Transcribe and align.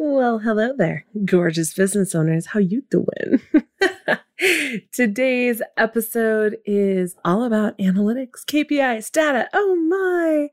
Well, 0.00 0.38
hello 0.38 0.74
there, 0.78 1.04
gorgeous 1.24 1.74
business 1.74 2.14
owners. 2.14 2.46
How 2.46 2.60
you 2.60 2.84
doing? 2.88 3.40
Today's 4.92 5.60
episode 5.76 6.56
is 6.64 7.16
all 7.24 7.42
about 7.42 7.76
analytics, 7.78 8.44
KPIs, 8.44 9.10
data. 9.10 9.48
Oh 9.52 9.74
my. 9.74 10.50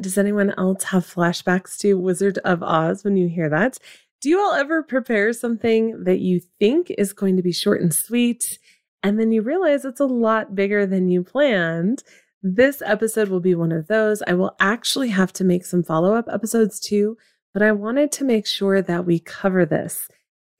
Does 0.00 0.16
anyone 0.16 0.54
else 0.56 0.84
have 0.84 1.04
flashbacks 1.04 1.76
to 1.80 1.98
Wizard 1.98 2.38
of 2.46 2.62
Oz 2.62 3.04
when 3.04 3.18
you 3.18 3.28
hear 3.28 3.50
that? 3.50 3.76
Do 4.22 4.30
you 4.30 4.40
all 4.40 4.54
ever 4.54 4.82
prepare 4.82 5.34
something 5.34 6.04
that 6.04 6.20
you 6.20 6.40
think 6.58 6.90
is 6.96 7.12
going 7.12 7.36
to 7.36 7.42
be 7.42 7.52
short 7.52 7.82
and 7.82 7.92
sweet, 7.92 8.58
and 9.02 9.20
then 9.20 9.32
you 9.32 9.42
realize 9.42 9.84
it's 9.84 10.00
a 10.00 10.06
lot 10.06 10.54
bigger 10.54 10.86
than 10.86 11.10
you 11.10 11.22
planned? 11.22 12.02
This 12.42 12.80
episode 12.80 13.28
will 13.28 13.40
be 13.40 13.54
one 13.54 13.70
of 13.70 13.88
those. 13.88 14.22
I 14.26 14.32
will 14.32 14.56
actually 14.58 15.10
have 15.10 15.34
to 15.34 15.44
make 15.44 15.66
some 15.66 15.82
follow 15.82 16.14
up 16.14 16.26
episodes 16.32 16.80
too 16.80 17.18
but 17.52 17.62
I 17.62 17.72
wanted 17.72 18.12
to 18.12 18.24
make 18.24 18.46
sure 18.46 18.82
that 18.82 19.04
we 19.04 19.18
cover 19.18 19.64
this. 19.64 20.08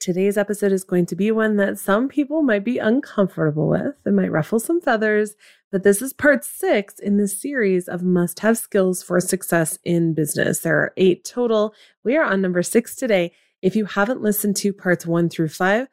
Today's 0.01 0.39
episode 0.39 0.71
is 0.71 0.85
going 0.85 1.07
to 1.07 1.17
be 1.17 1.33
one 1.33 1.57
that 1.57 1.79
some 1.79 2.09
people 2.09 2.43
might 2.43 2.65
be 2.65 2.79
uncomfortable 2.79 3.69
with. 3.69 3.97
It 4.07 4.13
might 4.13 4.31
ruffle 4.31 4.61
some 4.61 4.81
feathers, 4.81 5.35
but 5.73 5.83
this 5.83 6.01
is 6.01 6.13
part 6.13 6.45
six 6.45 7.01
in 7.01 7.17
the 7.17 7.27
series 7.27 7.89
of 7.89 8.03
must 8.03 8.39
have 8.41 8.59
skills 8.59 9.03
for 9.03 9.21
success 9.21 9.79
in 9.85 10.15
business. 10.15 10.61
There 10.61 10.77
are 10.77 10.93
eight 10.97 11.25
total. 11.25 11.75
We 12.05 12.17
are 12.17 12.25
on 12.25 12.41
number 12.41 12.63
six 12.63 12.95
today. 12.95 13.33
If 13.61 13.75
you 13.75 13.87
haven't 13.87 14.23
listened 14.23 14.57
to 14.59 14.73
parts 14.73 15.05
one 15.05 15.29
through 15.29 15.49
five, 15.49 15.89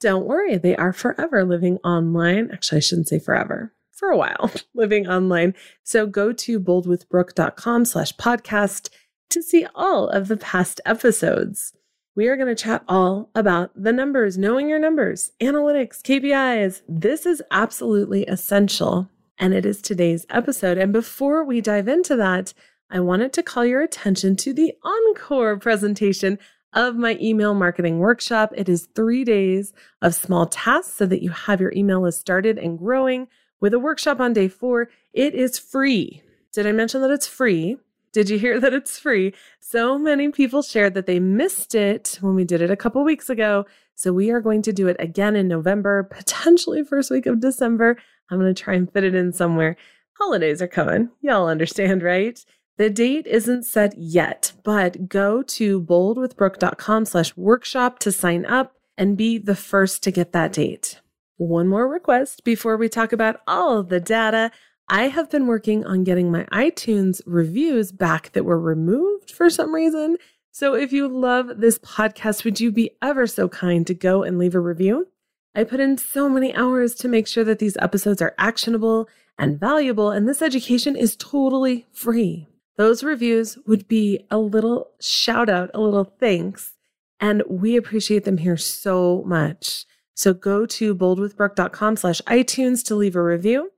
don't 0.00 0.24
worry, 0.24 0.56
they 0.56 0.74
are 0.76 0.94
forever 0.94 1.44
living 1.44 1.76
online. 1.84 2.50
Actually, 2.50 2.78
I 2.78 2.80
shouldn't 2.80 3.08
say 3.08 3.18
forever, 3.18 3.74
for 3.92 4.08
a 4.08 4.16
while 4.16 4.50
living 4.74 5.06
online. 5.06 5.54
So 5.84 6.06
go 6.06 6.32
to 6.32 6.58
boldwithbrooke.com 6.58 7.84
slash 7.84 8.16
podcast 8.16 8.88
to 9.30 9.42
see 9.42 9.66
all 9.74 10.08
of 10.08 10.28
the 10.28 10.36
past 10.36 10.80
episodes. 10.84 11.72
We 12.16 12.28
are 12.28 12.36
going 12.36 12.54
to 12.54 12.60
chat 12.60 12.82
all 12.88 13.30
about 13.34 13.70
the 13.74 13.92
numbers, 13.92 14.36
knowing 14.36 14.68
your 14.68 14.78
numbers, 14.78 15.30
analytics, 15.40 16.02
KPIs. 16.02 16.82
This 16.88 17.24
is 17.24 17.42
absolutely 17.50 18.26
essential, 18.26 19.08
and 19.38 19.54
it 19.54 19.64
is 19.64 19.80
today's 19.80 20.26
episode. 20.28 20.76
And 20.76 20.92
before 20.92 21.44
we 21.44 21.60
dive 21.60 21.88
into 21.88 22.16
that, 22.16 22.52
I 22.90 23.00
wanted 23.00 23.32
to 23.34 23.42
call 23.42 23.64
your 23.64 23.82
attention 23.82 24.36
to 24.36 24.52
the 24.52 24.74
encore 24.82 25.56
presentation 25.56 26.38
of 26.72 26.96
my 26.96 27.16
email 27.20 27.54
marketing 27.54 27.98
workshop. 28.00 28.52
It 28.56 28.68
is 28.68 28.88
three 28.94 29.24
days 29.24 29.72
of 30.02 30.14
small 30.14 30.46
tasks 30.46 30.94
so 30.94 31.06
that 31.06 31.22
you 31.22 31.30
have 31.30 31.60
your 31.60 31.72
email 31.72 32.02
list 32.02 32.20
started 32.20 32.58
and 32.58 32.78
growing. 32.78 33.28
With 33.60 33.74
a 33.74 33.78
workshop 33.78 34.20
on 34.20 34.32
day 34.32 34.48
four, 34.48 34.88
it 35.12 35.34
is 35.34 35.58
free. 35.58 36.22
Did 36.52 36.66
I 36.66 36.72
mention 36.72 37.00
that 37.02 37.10
it's 37.10 37.26
free? 37.26 37.78
Did 38.12 38.28
you 38.28 38.38
hear 38.38 38.58
that 38.58 38.74
it's 38.74 38.98
free? 38.98 39.34
So 39.60 39.98
many 39.98 40.30
people 40.30 40.62
shared 40.62 40.94
that 40.94 41.06
they 41.06 41.20
missed 41.20 41.74
it 41.74 42.18
when 42.20 42.34
we 42.34 42.44
did 42.44 42.60
it 42.60 42.70
a 42.70 42.76
couple 42.76 43.04
weeks 43.04 43.30
ago. 43.30 43.66
So 43.94 44.12
we 44.12 44.30
are 44.30 44.40
going 44.40 44.62
to 44.62 44.72
do 44.72 44.88
it 44.88 44.96
again 44.98 45.36
in 45.36 45.46
November, 45.46 46.02
potentially 46.02 46.82
first 46.82 47.10
week 47.10 47.26
of 47.26 47.40
December. 47.40 47.96
I'm 48.30 48.40
going 48.40 48.52
to 48.52 48.62
try 48.62 48.74
and 48.74 48.92
fit 48.92 49.04
it 49.04 49.14
in 49.14 49.32
somewhere. 49.32 49.76
Holidays 50.18 50.60
are 50.60 50.68
coming. 50.68 51.10
Y'all 51.20 51.48
understand, 51.48 52.02
right? 52.02 52.44
The 52.78 52.90
date 52.90 53.26
isn't 53.26 53.64
set 53.64 53.96
yet, 53.96 54.54
but 54.64 55.08
go 55.08 55.42
to 55.42 55.80
boldwithbrooke.com 55.80 57.04
slash 57.04 57.36
workshop 57.36 57.98
to 58.00 58.10
sign 58.10 58.44
up 58.46 58.74
and 58.96 59.16
be 59.16 59.38
the 59.38 59.54
first 59.54 60.02
to 60.04 60.10
get 60.10 60.32
that 60.32 60.52
date. 60.52 61.00
One 61.36 61.68
more 61.68 61.88
request 61.88 62.42
before 62.44 62.76
we 62.76 62.88
talk 62.88 63.12
about 63.12 63.40
all 63.46 63.78
of 63.78 63.88
the 63.88 64.00
data. 64.00 64.50
I 64.92 65.06
have 65.06 65.30
been 65.30 65.46
working 65.46 65.86
on 65.86 66.02
getting 66.02 66.32
my 66.32 66.42
iTunes 66.46 67.22
reviews 67.24 67.92
back 67.92 68.32
that 68.32 68.44
were 68.44 68.58
removed 68.58 69.30
for 69.30 69.48
some 69.48 69.72
reason. 69.72 70.16
So 70.50 70.74
if 70.74 70.92
you 70.92 71.06
love 71.06 71.60
this 71.60 71.78
podcast, 71.78 72.44
would 72.44 72.58
you 72.58 72.72
be 72.72 72.90
ever 73.00 73.28
so 73.28 73.48
kind 73.48 73.86
to 73.86 73.94
go 73.94 74.24
and 74.24 74.36
leave 74.36 74.56
a 74.56 74.60
review? 74.60 75.06
I 75.54 75.62
put 75.62 75.78
in 75.78 75.96
so 75.96 76.28
many 76.28 76.52
hours 76.56 76.96
to 76.96 77.08
make 77.08 77.28
sure 77.28 77.44
that 77.44 77.60
these 77.60 77.76
episodes 77.76 78.20
are 78.20 78.34
actionable 78.36 79.08
and 79.38 79.60
valuable, 79.60 80.10
and 80.10 80.28
this 80.28 80.42
education 80.42 80.96
is 80.96 81.14
totally 81.14 81.86
free. 81.92 82.48
Those 82.76 83.04
reviews 83.04 83.58
would 83.68 83.86
be 83.86 84.26
a 84.28 84.38
little 84.38 84.90
shout 85.00 85.48
out, 85.48 85.70
a 85.72 85.80
little 85.80 86.12
thanks, 86.18 86.72
and 87.20 87.44
we 87.48 87.76
appreciate 87.76 88.24
them 88.24 88.38
here 88.38 88.56
so 88.56 89.22
much. 89.24 89.84
So 90.14 90.34
go 90.34 90.66
to 90.66 90.96
boldwithbrooke.com 90.96 91.94
slash 91.94 92.20
iTunes 92.22 92.84
to 92.86 92.96
leave 92.96 93.14
a 93.14 93.22
review 93.22 93.70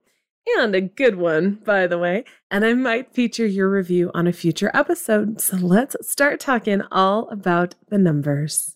and 0.57 0.75
a 0.75 0.81
good 0.81 1.15
one, 1.15 1.59
by 1.65 1.87
the 1.87 1.97
way. 1.97 2.25
And 2.51 2.65
I 2.65 2.73
might 2.73 3.13
feature 3.13 3.45
your 3.45 3.69
review 3.69 4.11
on 4.13 4.27
a 4.27 4.33
future 4.33 4.71
episode. 4.73 5.41
So 5.41 5.57
let's 5.57 5.95
start 6.07 6.39
talking 6.39 6.81
all 6.91 7.27
about 7.29 7.75
the 7.89 7.97
numbers. 7.97 8.75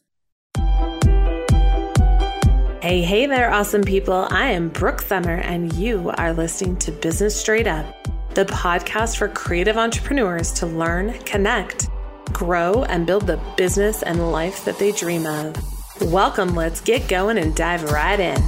Hey, 2.81 3.01
hey 3.01 3.25
there, 3.25 3.51
awesome 3.51 3.83
people. 3.83 4.27
I 4.29 4.51
am 4.51 4.69
Brooke 4.69 5.01
Summer, 5.01 5.35
and 5.35 5.73
you 5.73 6.11
are 6.17 6.31
listening 6.31 6.77
to 6.77 6.91
Business 6.91 7.35
Straight 7.35 7.67
Up, 7.67 7.85
the 8.33 8.45
podcast 8.45 9.17
for 9.17 9.27
creative 9.27 9.77
entrepreneurs 9.77 10.53
to 10.53 10.67
learn, 10.67 11.13
connect, 11.23 11.89
grow, 12.31 12.83
and 12.83 13.05
build 13.05 13.27
the 13.27 13.41
business 13.57 14.03
and 14.03 14.31
life 14.31 14.63
that 14.63 14.79
they 14.79 14.91
dream 14.91 15.25
of. 15.25 15.55
Welcome, 16.01 16.55
let's 16.55 16.79
get 16.79 17.09
going 17.09 17.39
and 17.39 17.55
dive 17.55 17.83
right 17.91 18.19
in. 18.19 18.41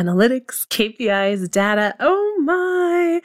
Analytics, 0.00 0.66
KPIs, 0.68 1.50
data. 1.50 1.94
Oh 2.00 2.40
my! 2.42 3.20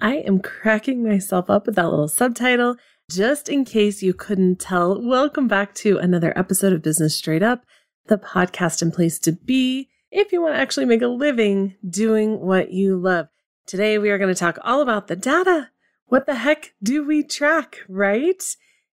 I 0.00 0.18
am 0.18 0.38
cracking 0.38 1.02
myself 1.02 1.50
up 1.50 1.66
with 1.66 1.74
that 1.74 1.90
little 1.90 2.06
subtitle. 2.06 2.76
Just 3.10 3.48
in 3.48 3.64
case 3.64 4.00
you 4.00 4.14
couldn't 4.14 4.60
tell, 4.60 5.02
welcome 5.02 5.48
back 5.48 5.74
to 5.76 5.98
another 5.98 6.32
episode 6.38 6.72
of 6.72 6.82
Business 6.82 7.16
Straight 7.16 7.42
Up, 7.42 7.64
the 8.06 8.16
podcast 8.16 8.80
and 8.80 8.92
place 8.92 9.18
to 9.18 9.32
be 9.32 9.88
if 10.12 10.30
you 10.30 10.40
want 10.40 10.54
to 10.54 10.60
actually 10.60 10.86
make 10.86 11.02
a 11.02 11.08
living 11.08 11.74
doing 11.88 12.38
what 12.38 12.70
you 12.70 12.96
love. 12.96 13.26
Today, 13.66 13.98
we 13.98 14.10
are 14.10 14.18
going 14.18 14.32
to 14.32 14.38
talk 14.38 14.56
all 14.62 14.82
about 14.82 15.08
the 15.08 15.16
data. 15.16 15.70
What 16.06 16.26
the 16.26 16.36
heck 16.36 16.74
do 16.80 17.04
we 17.04 17.24
track, 17.24 17.78
right? 17.88 18.42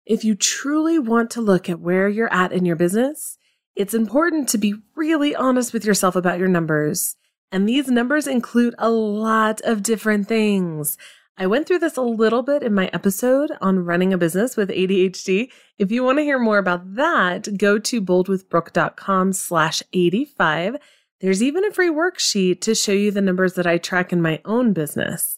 If 0.07 0.23
you 0.25 0.33
truly 0.33 0.97
want 0.97 1.29
to 1.31 1.41
look 1.41 1.69
at 1.69 1.79
where 1.79 2.09
you're 2.09 2.33
at 2.33 2.51
in 2.51 2.65
your 2.65 2.75
business, 2.75 3.37
it's 3.75 3.93
important 3.93 4.49
to 4.49 4.57
be 4.57 4.73
really 4.95 5.35
honest 5.35 5.71
with 5.71 5.85
yourself 5.85 6.15
about 6.15 6.39
your 6.39 6.47
numbers 6.47 7.15
and 7.51 7.67
these 7.67 7.87
numbers 7.87 8.27
include 8.27 8.75
a 8.77 8.89
lot 8.89 9.61
of 9.61 9.83
different 9.83 10.27
things. 10.27 10.97
I 11.39 11.45
went 11.45 11.67
through 11.67 11.79
this 11.79 11.97
a 11.97 12.01
little 12.01 12.41
bit 12.41 12.63
in 12.63 12.73
my 12.73 12.89
episode 12.93 13.51
on 13.61 13.85
running 13.85 14.11
a 14.11 14.17
business 14.17 14.57
with 14.57 14.69
ADHD. 14.69 15.51
If 15.77 15.91
you 15.91 16.03
want 16.03 16.17
to 16.17 16.23
hear 16.23 16.39
more 16.39 16.57
about 16.57 16.95
that, 16.95 17.57
go 17.57 17.77
to 17.77 18.01
boldwithbrooke.com 18.01 19.33
slash 19.33 19.83
85. 19.93 20.77
There's 21.21 21.43
even 21.43 21.63
a 21.63 21.71
free 21.71 21.91
worksheet 21.91 22.61
to 22.61 22.73
show 22.73 22.91
you 22.91 23.11
the 23.11 23.21
numbers 23.21 23.53
that 23.53 23.67
I 23.67 23.77
track 23.77 24.11
in 24.11 24.21
my 24.21 24.41
own 24.45 24.73
business. 24.73 25.37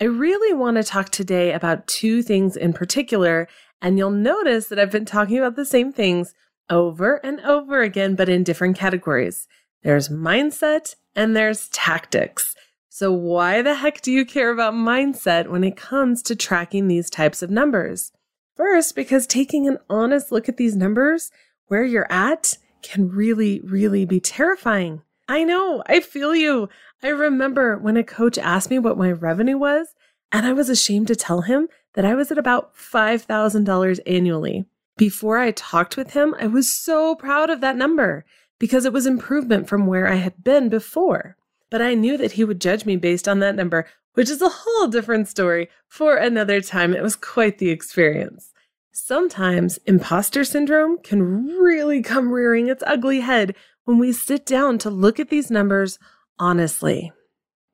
I 0.00 0.04
really 0.04 0.52
want 0.52 0.76
to 0.76 0.84
talk 0.84 1.08
today 1.08 1.52
about 1.52 1.86
two 1.86 2.22
things 2.22 2.54
in 2.54 2.74
particular, 2.74 3.48
and 3.80 3.96
you'll 3.96 4.10
notice 4.10 4.68
that 4.68 4.78
I've 4.78 4.92
been 4.92 5.06
talking 5.06 5.38
about 5.38 5.56
the 5.56 5.64
same 5.64 5.92
things 5.92 6.34
over 6.70 7.16
and 7.24 7.40
over 7.40 7.80
again, 7.80 8.14
but 8.14 8.28
in 8.28 8.44
different 8.44 8.76
categories. 8.76 9.48
There's 9.82 10.08
mindset 10.08 10.94
and 11.18 11.34
there's 11.34 11.68
tactics. 11.70 12.54
So, 12.88 13.12
why 13.12 13.60
the 13.60 13.74
heck 13.74 14.00
do 14.02 14.12
you 14.12 14.24
care 14.24 14.50
about 14.50 14.72
mindset 14.72 15.48
when 15.48 15.64
it 15.64 15.76
comes 15.76 16.22
to 16.22 16.36
tracking 16.36 16.86
these 16.86 17.10
types 17.10 17.42
of 17.42 17.50
numbers? 17.50 18.12
First, 18.56 18.94
because 18.94 19.26
taking 19.26 19.66
an 19.66 19.78
honest 19.90 20.30
look 20.30 20.48
at 20.48 20.58
these 20.58 20.76
numbers, 20.76 21.32
where 21.66 21.84
you're 21.84 22.10
at, 22.10 22.56
can 22.82 23.08
really, 23.08 23.60
really 23.64 24.04
be 24.04 24.20
terrifying. 24.20 25.02
I 25.28 25.42
know, 25.42 25.82
I 25.86 26.00
feel 26.00 26.36
you. 26.36 26.68
I 27.02 27.08
remember 27.08 27.76
when 27.76 27.96
a 27.96 28.04
coach 28.04 28.38
asked 28.38 28.70
me 28.70 28.78
what 28.78 28.96
my 28.96 29.10
revenue 29.10 29.58
was, 29.58 29.88
and 30.30 30.46
I 30.46 30.52
was 30.52 30.68
ashamed 30.68 31.08
to 31.08 31.16
tell 31.16 31.42
him 31.42 31.68
that 31.94 32.04
I 32.04 32.14
was 32.14 32.30
at 32.30 32.38
about 32.38 32.76
$5,000 32.76 34.00
annually. 34.06 34.66
Before 34.96 35.38
I 35.38 35.50
talked 35.50 35.96
with 35.96 36.12
him, 36.12 36.34
I 36.40 36.46
was 36.46 36.72
so 36.72 37.16
proud 37.16 37.50
of 37.50 37.60
that 37.60 37.76
number 37.76 38.24
because 38.58 38.84
it 38.84 38.92
was 38.92 39.06
improvement 39.06 39.68
from 39.68 39.86
where 39.86 40.08
I 40.08 40.16
had 40.16 40.42
been 40.42 40.68
before. 40.68 41.36
But 41.70 41.82
I 41.82 41.94
knew 41.94 42.16
that 42.16 42.32
he 42.32 42.44
would 42.44 42.60
judge 42.60 42.86
me 42.86 42.96
based 42.96 43.28
on 43.28 43.40
that 43.40 43.54
number, 43.54 43.86
which 44.14 44.30
is 44.30 44.42
a 44.42 44.48
whole 44.48 44.88
different 44.88 45.28
story 45.28 45.68
for 45.86 46.16
another 46.16 46.60
time. 46.60 46.94
It 46.94 47.02
was 47.02 47.16
quite 47.16 47.58
the 47.58 47.70
experience. 47.70 48.52
Sometimes 48.92 49.78
imposter 49.86 50.44
syndrome 50.44 50.98
can 50.98 51.22
really 51.46 52.02
come 52.02 52.32
rearing 52.32 52.68
its 52.68 52.82
ugly 52.86 53.20
head 53.20 53.54
when 53.84 53.98
we 53.98 54.12
sit 54.12 54.44
down 54.44 54.78
to 54.78 54.90
look 54.90 55.20
at 55.20 55.28
these 55.28 55.50
numbers 55.50 55.98
honestly. 56.38 57.12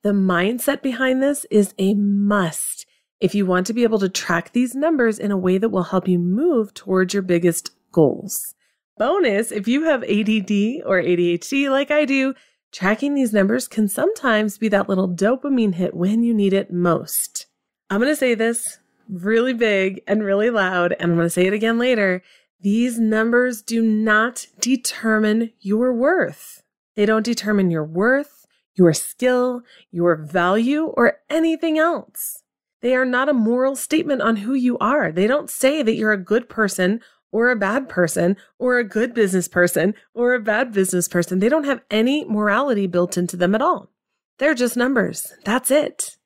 The 0.02 0.10
mindset 0.10 0.82
behind 0.82 1.22
this 1.22 1.46
is 1.50 1.74
a 1.78 1.94
must 1.94 2.86
if 3.20 3.34
you 3.34 3.46
want 3.46 3.66
to 3.66 3.72
be 3.72 3.84
able 3.84 3.98
to 4.00 4.08
track 4.08 4.52
these 4.52 4.74
numbers 4.74 5.18
in 5.18 5.30
a 5.30 5.36
way 5.36 5.56
that 5.56 5.70
will 5.70 5.84
help 5.84 6.06
you 6.06 6.18
move 6.18 6.74
towards 6.74 7.14
your 7.14 7.22
biggest 7.22 7.70
goals. 7.90 8.54
Bonus 8.96 9.50
if 9.50 9.66
you 9.66 9.84
have 9.84 10.04
ADD 10.04 10.86
or 10.86 11.02
ADHD 11.02 11.68
like 11.68 11.90
I 11.90 12.04
do, 12.04 12.32
tracking 12.70 13.14
these 13.14 13.32
numbers 13.32 13.66
can 13.66 13.88
sometimes 13.88 14.56
be 14.56 14.68
that 14.68 14.88
little 14.88 15.08
dopamine 15.08 15.74
hit 15.74 15.94
when 15.94 16.22
you 16.22 16.32
need 16.32 16.52
it 16.52 16.72
most. 16.72 17.46
I'm 17.90 18.00
going 18.00 18.12
to 18.12 18.16
say 18.16 18.36
this 18.36 18.78
really 19.08 19.52
big 19.52 20.00
and 20.06 20.22
really 20.22 20.48
loud, 20.48 20.92
and 20.92 21.10
I'm 21.10 21.16
going 21.16 21.26
to 21.26 21.30
say 21.30 21.46
it 21.46 21.52
again 21.52 21.76
later. 21.76 22.22
These 22.60 23.00
numbers 23.00 23.62
do 23.62 23.82
not 23.82 24.46
determine 24.60 25.50
your 25.58 25.92
worth. 25.92 26.62
They 26.94 27.04
don't 27.04 27.24
determine 27.24 27.72
your 27.72 27.84
worth, 27.84 28.46
your 28.76 28.92
skill, 28.92 29.62
your 29.90 30.14
value, 30.14 30.84
or 30.84 31.18
anything 31.28 31.78
else. 31.78 32.44
They 32.80 32.94
are 32.94 33.04
not 33.04 33.28
a 33.28 33.34
moral 33.34 33.74
statement 33.74 34.22
on 34.22 34.36
who 34.36 34.54
you 34.54 34.78
are. 34.78 35.10
They 35.10 35.26
don't 35.26 35.50
say 35.50 35.82
that 35.82 35.96
you're 35.96 36.12
a 36.12 36.16
good 36.16 36.48
person 36.48 37.00
or 37.34 37.50
a 37.50 37.56
bad 37.56 37.88
person 37.88 38.36
or 38.60 38.78
a 38.78 38.84
good 38.84 39.12
business 39.12 39.48
person 39.48 39.92
or 40.14 40.34
a 40.34 40.40
bad 40.40 40.72
business 40.72 41.08
person. 41.08 41.40
They 41.40 41.48
don't 41.48 41.64
have 41.64 41.82
any 41.90 42.24
morality 42.24 42.86
built 42.86 43.18
into 43.18 43.36
them 43.36 43.56
at 43.56 43.60
all. 43.60 43.90
They're 44.38 44.54
just 44.54 44.76
numbers. 44.76 45.32
That's 45.44 45.68
it. 45.68 46.16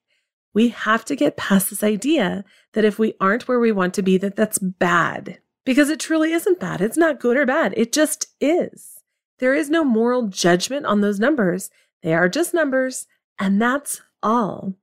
We 0.52 0.68
have 0.68 1.06
to 1.06 1.16
get 1.16 1.38
past 1.38 1.70
this 1.70 1.82
idea 1.82 2.44
that 2.74 2.84
if 2.84 2.98
we 2.98 3.14
aren't 3.22 3.48
where 3.48 3.58
we 3.58 3.72
want 3.72 3.94
to 3.94 4.02
be, 4.02 4.18
that 4.18 4.36
that's 4.36 4.58
bad. 4.58 5.38
Because 5.64 5.88
it 5.88 5.98
truly 5.98 6.32
isn't 6.32 6.60
bad. 6.60 6.82
It's 6.82 6.98
not 6.98 7.20
good 7.20 7.38
or 7.38 7.46
bad. 7.46 7.72
It 7.78 7.90
just 7.90 8.26
is. 8.38 9.00
There 9.38 9.54
is 9.54 9.70
no 9.70 9.84
moral 9.84 10.28
judgment 10.28 10.84
on 10.84 11.00
those 11.00 11.18
numbers. 11.18 11.70
They 12.02 12.12
are 12.12 12.28
just 12.28 12.52
numbers, 12.52 13.06
and 13.38 13.62
that's 13.62 14.02
all. 14.22 14.74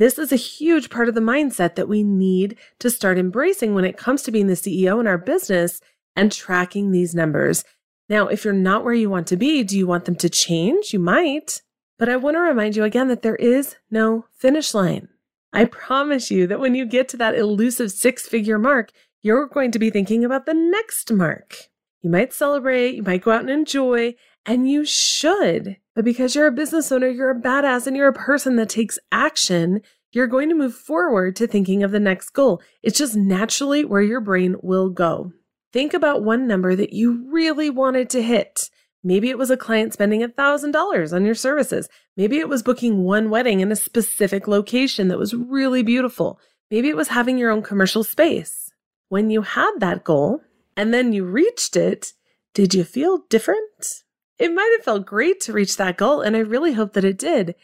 This 0.00 0.18
is 0.18 0.32
a 0.32 0.36
huge 0.36 0.88
part 0.88 1.10
of 1.10 1.14
the 1.14 1.20
mindset 1.20 1.74
that 1.74 1.86
we 1.86 2.02
need 2.02 2.56
to 2.78 2.88
start 2.88 3.18
embracing 3.18 3.74
when 3.74 3.84
it 3.84 3.98
comes 3.98 4.22
to 4.22 4.30
being 4.30 4.46
the 4.46 4.54
CEO 4.54 4.98
in 4.98 5.06
our 5.06 5.18
business 5.18 5.82
and 6.16 6.32
tracking 6.32 6.90
these 6.90 7.14
numbers. 7.14 7.64
Now, 8.08 8.26
if 8.26 8.42
you're 8.42 8.54
not 8.54 8.82
where 8.82 8.94
you 8.94 9.10
want 9.10 9.26
to 9.26 9.36
be, 9.36 9.62
do 9.62 9.76
you 9.76 9.86
want 9.86 10.06
them 10.06 10.16
to 10.16 10.30
change? 10.30 10.94
You 10.94 11.00
might. 11.00 11.60
But 11.98 12.08
I 12.08 12.16
want 12.16 12.36
to 12.36 12.40
remind 12.40 12.76
you 12.76 12.84
again 12.84 13.08
that 13.08 13.20
there 13.20 13.36
is 13.36 13.76
no 13.90 14.24
finish 14.32 14.72
line. 14.72 15.10
I 15.52 15.66
promise 15.66 16.30
you 16.30 16.46
that 16.46 16.60
when 16.60 16.74
you 16.74 16.86
get 16.86 17.06
to 17.10 17.18
that 17.18 17.34
elusive 17.34 17.92
six 17.92 18.26
figure 18.26 18.58
mark, 18.58 18.92
you're 19.20 19.48
going 19.48 19.70
to 19.72 19.78
be 19.78 19.90
thinking 19.90 20.24
about 20.24 20.46
the 20.46 20.54
next 20.54 21.12
mark. 21.12 21.68
You 22.00 22.08
might 22.08 22.32
celebrate, 22.32 22.94
you 22.94 23.02
might 23.02 23.20
go 23.20 23.32
out 23.32 23.42
and 23.42 23.50
enjoy, 23.50 24.14
and 24.46 24.66
you 24.66 24.86
should. 24.86 25.76
But 25.94 26.04
because 26.04 26.34
you're 26.34 26.46
a 26.46 26.52
business 26.52 26.90
owner, 26.92 27.08
you're 27.08 27.30
a 27.30 27.40
badass 27.40 27.86
and 27.86 27.96
you're 27.96 28.08
a 28.08 28.12
person 28.12 28.56
that 28.56 28.68
takes 28.68 28.98
action, 29.10 29.80
you're 30.12 30.26
going 30.26 30.48
to 30.48 30.54
move 30.54 30.74
forward 30.74 31.36
to 31.36 31.46
thinking 31.46 31.82
of 31.82 31.90
the 31.90 32.00
next 32.00 32.30
goal. 32.30 32.62
It's 32.82 32.98
just 32.98 33.16
naturally 33.16 33.84
where 33.84 34.02
your 34.02 34.20
brain 34.20 34.56
will 34.62 34.88
go. 34.88 35.32
Think 35.72 35.94
about 35.94 36.24
one 36.24 36.46
number 36.46 36.74
that 36.74 36.92
you 36.92 37.28
really 37.30 37.70
wanted 37.70 38.10
to 38.10 38.22
hit. 38.22 38.70
Maybe 39.02 39.30
it 39.30 39.38
was 39.38 39.50
a 39.50 39.56
client 39.56 39.92
spending 39.92 40.20
$1,000 40.20 41.12
on 41.12 41.24
your 41.24 41.34
services. 41.34 41.88
Maybe 42.16 42.38
it 42.38 42.48
was 42.48 42.62
booking 42.62 43.04
one 43.04 43.30
wedding 43.30 43.60
in 43.60 43.72
a 43.72 43.76
specific 43.76 44.46
location 44.46 45.08
that 45.08 45.18
was 45.18 45.32
really 45.32 45.82
beautiful. 45.82 46.38
Maybe 46.70 46.88
it 46.88 46.96
was 46.96 47.08
having 47.08 47.38
your 47.38 47.50
own 47.50 47.62
commercial 47.62 48.04
space. 48.04 48.72
When 49.08 49.30
you 49.30 49.42
had 49.42 49.72
that 49.78 50.04
goal 50.04 50.40
and 50.76 50.92
then 50.92 51.12
you 51.12 51.24
reached 51.24 51.76
it, 51.76 52.12
did 52.52 52.74
you 52.74 52.84
feel 52.84 53.24
different? 53.30 54.02
It 54.40 54.52
might 54.52 54.74
have 54.76 54.84
felt 54.84 55.06
great 55.06 55.38
to 55.42 55.52
reach 55.52 55.76
that 55.76 55.96
goal, 55.96 56.20
and 56.20 56.34
I 56.34 56.40
really 56.40 56.72
hope 56.72 56.94
that 56.94 57.04
it 57.04 57.18
did. 57.18 57.54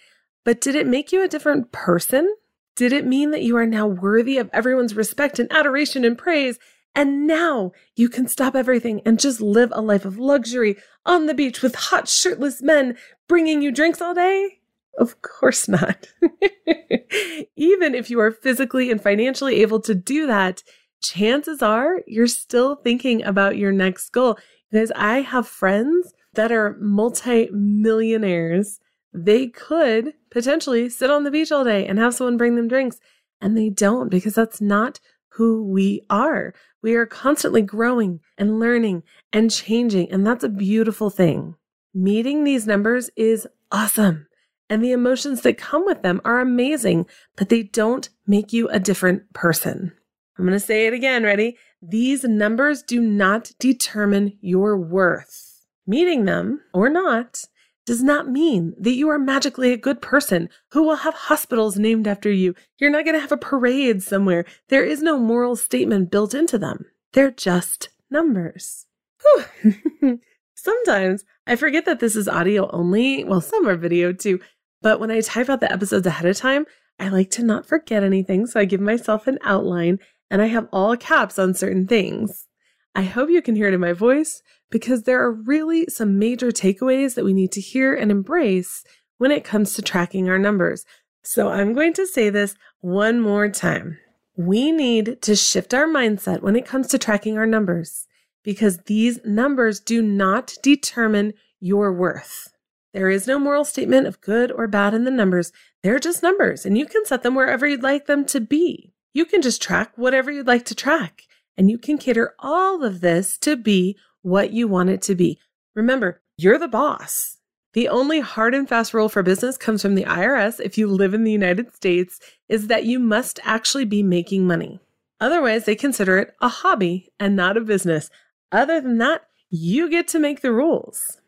But 0.44 0.60
did 0.60 0.76
it 0.76 0.86
make 0.86 1.10
you 1.10 1.24
a 1.24 1.28
different 1.28 1.72
person? 1.72 2.36
Did 2.76 2.92
it 2.92 3.06
mean 3.06 3.32
that 3.32 3.42
you 3.42 3.56
are 3.56 3.66
now 3.66 3.86
worthy 3.86 4.38
of 4.38 4.50
everyone's 4.52 4.94
respect 4.94 5.38
and 5.38 5.50
adoration 5.50 6.04
and 6.04 6.16
praise 6.16 6.58
and 6.96 7.26
now 7.26 7.72
you 7.94 8.08
can 8.08 8.26
stop 8.26 8.56
everything 8.56 9.02
and 9.04 9.20
just 9.20 9.42
live 9.42 9.70
a 9.74 9.82
life 9.82 10.06
of 10.06 10.18
luxury 10.18 10.78
on 11.04 11.26
the 11.26 11.34
beach 11.34 11.60
with 11.60 11.74
hot, 11.74 12.08
shirtless 12.08 12.62
men 12.62 12.96
bringing 13.28 13.60
you 13.60 13.70
drinks 13.70 14.00
all 14.00 14.14
day? 14.14 14.60
Of 14.98 15.20
course 15.20 15.68
not. 15.68 16.08
Even 17.56 17.94
if 17.94 18.08
you 18.08 18.18
are 18.18 18.30
physically 18.30 18.90
and 18.90 19.00
financially 19.00 19.60
able 19.60 19.80
to 19.80 19.94
do 19.94 20.26
that, 20.26 20.62
chances 21.02 21.60
are 21.60 22.00
you're 22.06 22.26
still 22.26 22.76
thinking 22.76 23.22
about 23.22 23.58
your 23.58 23.72
next 23.72 24.08
goal. 24.08 24.38
Because 24.70 24.90
I 24.96 25.20
have 25.20 25.46
friends 25.46 26.14
that 26.36 26.52
are 26.52 26.76
multi 26.80 27.50
millionaires. 27.50 28.80
They 29.12 29.48
could 29.48 30.14
potentially 30.30 30.88
sit 30.88 31.10
on 31.10 31.24
the 31.24 31.30
beach 31.30 31.50
all 31.50 31.64
day 31.64 31.86
and 31.86 31.98
have 31.98 32.14
someone 32.14 32.36
bring 32.36 32.56
them 32.56 32.68
drinks, 32.68 33.00
and 33.40 33.56
they 33.56 33.70
don't 33.70 34.08
because 34.10 34.34
that's 34.34 34.60
not 34.60 35.00
who 35.30 35.64
we 35.64 36.02
are. 36.08 36.54
We 36.82 36.94
are 36.94 37.06
constantly 37.06 37.62
growing 37.62 38.20
and 38.38 38.60
learning 38.60 39.02
and 39.32 39.50
changing, 39.50 40.10
and 40.12 40.26
that's 40.26 40.44
a 40.44 40.48
beautiful 40.48 41.10
thing. 41.10 41.56
Meeting 41.92 42.44
these 42.44 42.66
numbers 42.66 43.10
is 43.16 43.48
awesome, 43.72 44.26
and 44.68 44.82
the 44.82 44.92
emotions 44.92 45.42
that 45.42 45.58
come 45.58 45.84
with 45.84 46.02
them 46.02 46.20
are 46.24 46.40
amazing, 46.40 47.06
but 47.36 47.48
they 47.48 47.62
don't 47.62 48.08
make 48.26 48.52
you 48.52 48.68
a 48.68 48.78
different 48.78 49.32
person. 49.32 49.92
I'm 50.38 50.44
going 50.44 50.52
to 50.58 50.60
say 50.60 50.86
it 50.86 50.92
again. 50.92 51.24
Ready? 51.24 51.56
These 51.80 52.24
numbers 52.24 52.82
do 52.82 53.00
not 53.00 53.52
determine 53.58 54.36
your 54.40 54.78
worth. 54.78 55.55
Meeting 55.86 56.24
them 56.24 56.60
or 56.72 56.88
not 56.88 57.44
does 57.86 58.02
not 58.02 58.28
mean 58.28 58.74
that 58.78 58.94
you 58.94 59.08
are 59.08 59.18
magically 59.18 59.72
a 59.72 59.76
good 59.76 60.02
person 60.02 60.48
who 60.72 60.82
will 60.82 60.96
have 60.96 61.14
hospitals 61.14 61.78
named 61.78 62.08
after 62.08 62.30
you. 62.30 62.54
You're 62.78 62.90
not 62.90 63.04
going 63.04 63.14
to 63.14 63.20
have 63.20 63.32
a 63.32 63.36
parade 63.36 64.02
somewhere. 64.02 64.44
There 64.68 64.84
is 64.84 65.02
no 65.02 65.16
moral 65.16 65.54
statement 65.54 66.10
built 66.10 66.34
into 66.34 66.58
them. 66.58 66.86
They're 67.12 67.30
just 67.30 67.90
numbers. 68.10 68.86
Sometimes 70.54 71.24
I 71.46 71.54
forget 71.54 71.84
that 71.84 72.00
this 72.00 72.16
is 72.16 72.28
audio 72.28 72.68
only. 72.72 73.22
Well, 73.22 73.40
some 73.40 73.68
are 73.68 73.76
video 73.76 74.12
too. 74.12 74.40
But 74.82 74.98
when 74.98 75.12
I 75.12 75.20
type 75.20 75.48
out 75.48 75.60
the 75.60 75.72
episodes 75.72 76.06
ahead 76.06 76.26
of 76.28 76.36
time, 76.36 76.66
I 76.98 77.08
like 77.08 77.30
to 77.32 77.44
not 77.44 77.66
forget 77.66 78.02
anything. 78.02 78.46
So 78.46 78.58
I 78.58 78.64
give 78.64 78.80
myself 78.80 79.28
an 79.28 79.38
outline 79.44 80.00
and 80.28 80.42
I 80.42 80.46
have 80.46 80.68
all 80.72 80.96
caps 80.96 81.38
on 81.38 81.54
certain 81.54 81.86
things. 81.86 82.48
I 82.96 83.02
hope 83.02 83.30
you 83.30 83.42
can 83.42 83.54
hear 83.54 83.68
it 83.68 83.74
in 83.74 83.80
my 83.80 83.92
voice 83.92 84.42
because 84.70 85.02
there 85.02 85.22
are 85.22 85.32
really 85.32 85.86
some 85.88 86.18
major 86.18 86.48
takeaways 86.48 87.14
that 87.14 87.24
we 87.24 87.32
need 87.32 87.52
to 87.52 87.60
hear 87.60 87.94
and 87.94 88.10
embrace 88.10 88.84
when 89.18 89.30
it 89.30 89.44
comes 89.44 89.74
to 89.74 89.82
tracking 89.82 90.28
our 90.28 90.38
numbers. 90.38 90.84
So 91.22 91.48
I'm 91.48 91.72
going 91.72 91.92
to 91.94 92.06
say 92.06 92.30
this 92.30 92.54
one 92.80 93.20
more 93.20 93.48
time. 93.48 93.98
We 94.36 94.70
need 94.70 95.22
to 95.22 95.34
shift 95.34 95.72
our 95.72 95.86
mindset 95.86 96.42
when 96.42 96.56
it 96.56 96.66
comes 96.66 96.88
to 96.88 96.98
tracking 96.98 97.38
our 97.38 97.46
numbers 97.46 98.06
because 98.44 98.78
these 98.86 99.18
numbers 99.24 99.80
do 99.80 100.02
not 100.02 100.54
determine 100.62 101.34
your 101.58 101.92
worth. 101.92 102.52
There 102.92 103.10
is 103.10 103.26
no 103.26 103.38
moral 103.38 103.64
statement 103.64 104.06
of 104.06 104.20
good 104.20 104.52
or 104.52 104.66
bad 104.66 104.94
in 104.94 105.04
the 105.04 105.10
numbers. 105.10 105.52
They're 105.82 105.98
just 105.98 106.22
numbers, 106.22 106.64
and 106.64 106.78
you 106.78 106.86
can 106.86 107.04
set 107.04 107.22
them 107.22 107.34
wherever 107.34 107.66
you'd 107.66 107.82
like 107.82 108.06
them 108.06 108.24
to 108.26 108.40
be. 108.40 108.92
You 109.12 109.24
can 109.24 109.42
just 109.42 109.60
track 109.60 109.92
whatever 109.96 110.30
you'd 110.30 110.46
like 110.46 110.64
to 110.66 110.74
track, 110.74 111.24
and 111.56 111.68
you 111.68 111.76
can 111.76 111.98
cater 111.98 112.34
all 112.38 112.84
of 112.84 113.00
this 113.00 113.36
to 113.38 113.56
be 113.56 113.96
what 114.26 114.52
you 114.52 114.66
want 114.66 114.90
it 114.90 115.00
to 115.00 115.14
be. 115.14 115.38
Remember, 115.76 116.20
you're 116.36 116.58
the 116.58 116.66
boss. 116.66 117.36
The 117.74 117.88
only 117.88 118.18
hard 118.18 118.54
and 118.54 118.68
fast 118.68 118.92
rule 118.92 119.08
for 119.08 119.22
business 119.22 119.56
comes 119.56 119.82
from 119.82 119.94
the 119.94 120.02
IRS 120.02 120.58
if 120.58 120.76
you 120.76 120.88
live 120.88 121.14
in 121.14 121.22
the 121.22 121.30
United 121.30 121.72
States 121.72 122.18
is 122.48 122.66
that 122.66 122.84
you 122.84 122.98
must 122.98 123.38
actually 123.44 123.84
be 123.84 124.02
making 124.02 124.44
money. 124.44 124.80
Otherwise, 125.20 125.64
they 125.64 125.76
consider 125.76 126.18
it 126.18 126.34
a 126.42 126.48
hobby 126.48 127.12
and 127.20 127.36
not 127.36 127.56
a 127.56 127.60
business. 127.60 128.10
Other 128.50 128.80
than 128.80 128.98
that, 128.98 129.22
you 129.48 129.88
get 129.88 130.08
to 130.08 130.18
make 130.18 130.40
the 130.40 130.52
rules. 130.52 131.20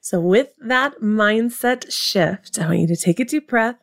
So, 0.00 0.20
with 0.20 0.50
that 0.60 1.00
mindset 1.00 1.90
shift, 1.90 2.56
I 2.60 2.66
want 2.66 2.78
you 2.78 2.86
to 2.86 2.96
take 2.96 3.18
a 3.18 3.24
deep 3.24 3.48
breath 3.48 3.76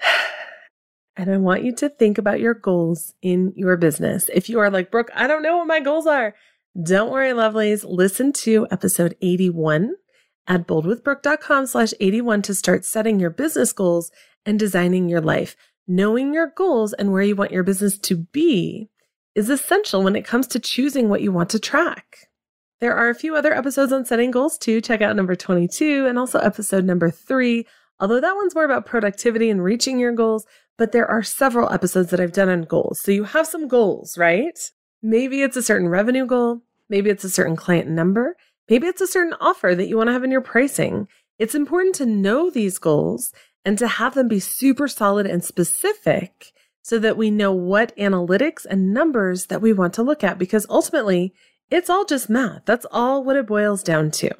and 1.16 1.28
I 1.28 1.38
want 1.38 1.64
you 1.64 1.74
to 1.76 1.88
think 1.88 2.18
about 2.18 2.38
your 2.38 2.54
goals 2.54 3.14
in 3.20 3.52
your 3.56 3.76
business. 3.76 4.30
If 4.32 4.48
you 4.48 4.60
are 4.60 4.70
like, 4.70 4.92
Brooke, 4.92 5.10
I 5.12 5.26
don't 5.26 5.42
know 5.42 5.56
what 5.56 5.66
my 5.66 5.80
goals 5.80 6.06
are, 6.06 6.36
don't 6.80 7.10
worry, 7.10 7.30
lovelies. 7.30 7.84
Listen 7.86 8.32
to 8.32 8.66
episode 8.70 9.14
81 9.20 9.94
at 10.46 10.66
boldwithbrooke.com 10.66 11.66
slash 11.66 11.92
81 12.00 12.42
to 12.42 12.54
start 12.54 12.84
setting 12.84 13.20
your 13.20 13.30
business 13.30 13.72
goals 13.72 14.10
and 14.46 14.58
designing 14.58 15.08
your 15.08 15.20
life. 15.20 15.54
Knowing 15.86 16.32
your 16.32 16.46
goals 16.56 16.94
and 16.94 17.12
where 17.12 17.22
you 17.22 17.36
want 17.36 17.50
your 17.50 17.62
business 17.62 17.98
to 17.98 18.16
be 18.16 18.88
is 19.34 19.50
essential 19.50 20.02
when 20.02 20.16
it 20.16 20.24
comes 20.24 20.46
to 20.46 20.58
choosing 20.58 21.08
what 21.08 21.20
you 21.20 21.30
want 21.30 21.50
to 21.50 21.58
track. 21.58 22.28
There 22.80 22.94
are 22.94 23.10
a 23.10 23.14
few 23.14 23.36
other 23.36 23.52
episodes 23.52 23.92
on 23.92 24.06
setting 24.06 24.30
goals 24.30 24.56
too. 24.56 24.80
Check 24.80 25.02
out 25.02 25.14
number 25.14 25.36
22 25.36 26.06
and 26.06 26.18
also 26.18 26.38
episode 26.38 26.84
number 26.84 27.10
three, 27.10 27.66
although 28.00 28.20
that 28.20 28.34
one's 28.34 28.54
more 28.54 28.64
about 28.64 28.86
productivity 28.86 29.50
and 29.50 29.62
reaching 29.62 29.98
your 29.98 30.12
goals. 30.12 30.46
But 30.78 30.92
there 30.92 31.06
are 31.06 31.22
several 31.22 31.70
episodes 31.70 32.10
that 32.10 32.20
I've 32.20 32.32
done 32.32 32.48
on 32.48 32.62
goals. 32.62 33.00
So 33.00 33.12
you 33.12 33.24
have 33.24 33.46
some 33.46 33.68
goals, 33.68 34.16
right? 34.16 34.58
Maybe 35.02 35.42
it's 35.42 35.56
a 35.56 35.62
certain 35.62 35.88
revenue 35.88 36.26
goal. 36.26 36.62
Maybe 36.88 37.10
it's 37.10 37.24
a 37.24 37.30
certain 37.30 37.56
client 37.56 37.88
number. 37.88 38.36
Maybe 38.68 38.86
it's 38.86 39.00
a 39.00 39.06
certain 39.06 39.34
offer 39.40 39.74
that 39.74 39.88
you 39.88 39.96
want 39.96 40.08
to 40.08 40.12
have 40.12 40.24
in 40.24 40.30
your 40.30 40.40
pricing. 40.40 41.08
It's 41.38 41.54
important 41.54 41.96
to 41.96 42.06
know 42.06 42.50
these 42.50 42.78
goals 42.78 43.32
and 43.64 43.76
to 43.78 43.88
have 43.88 44.14
them 44.14 44.28
be 44.28 44.38
super 44.40 44.86
solid 44.86 45.26
and 45.26 45.42
specific 45.44 46.52
so 46.82 46.98
that 46.98 47.16
we 47.16 47.30
know 47.30 47.52
what 47.52 47.96
analytics 47.96 48.64
and 48.64 48.92
numbers 48.92 49.46
that 49.46 49.60
we 49.60 49.72
want 49.72 49.94
to 49.94 50.02
look 50.02 50.22
at 50.22 50.38
because 50.38 50.66
ultimately 50.68 51.34
It's 51.72 51.88
all 51.88 52.04
just 52.04 52.28
math. 52.28 52.66
That's 52.66 52.84
all 52.92 53.24
what 53.24 53.36
it 53.36 53.46
boils 53.46 53.82
down 53.82 54.10
to. 54.10 54.30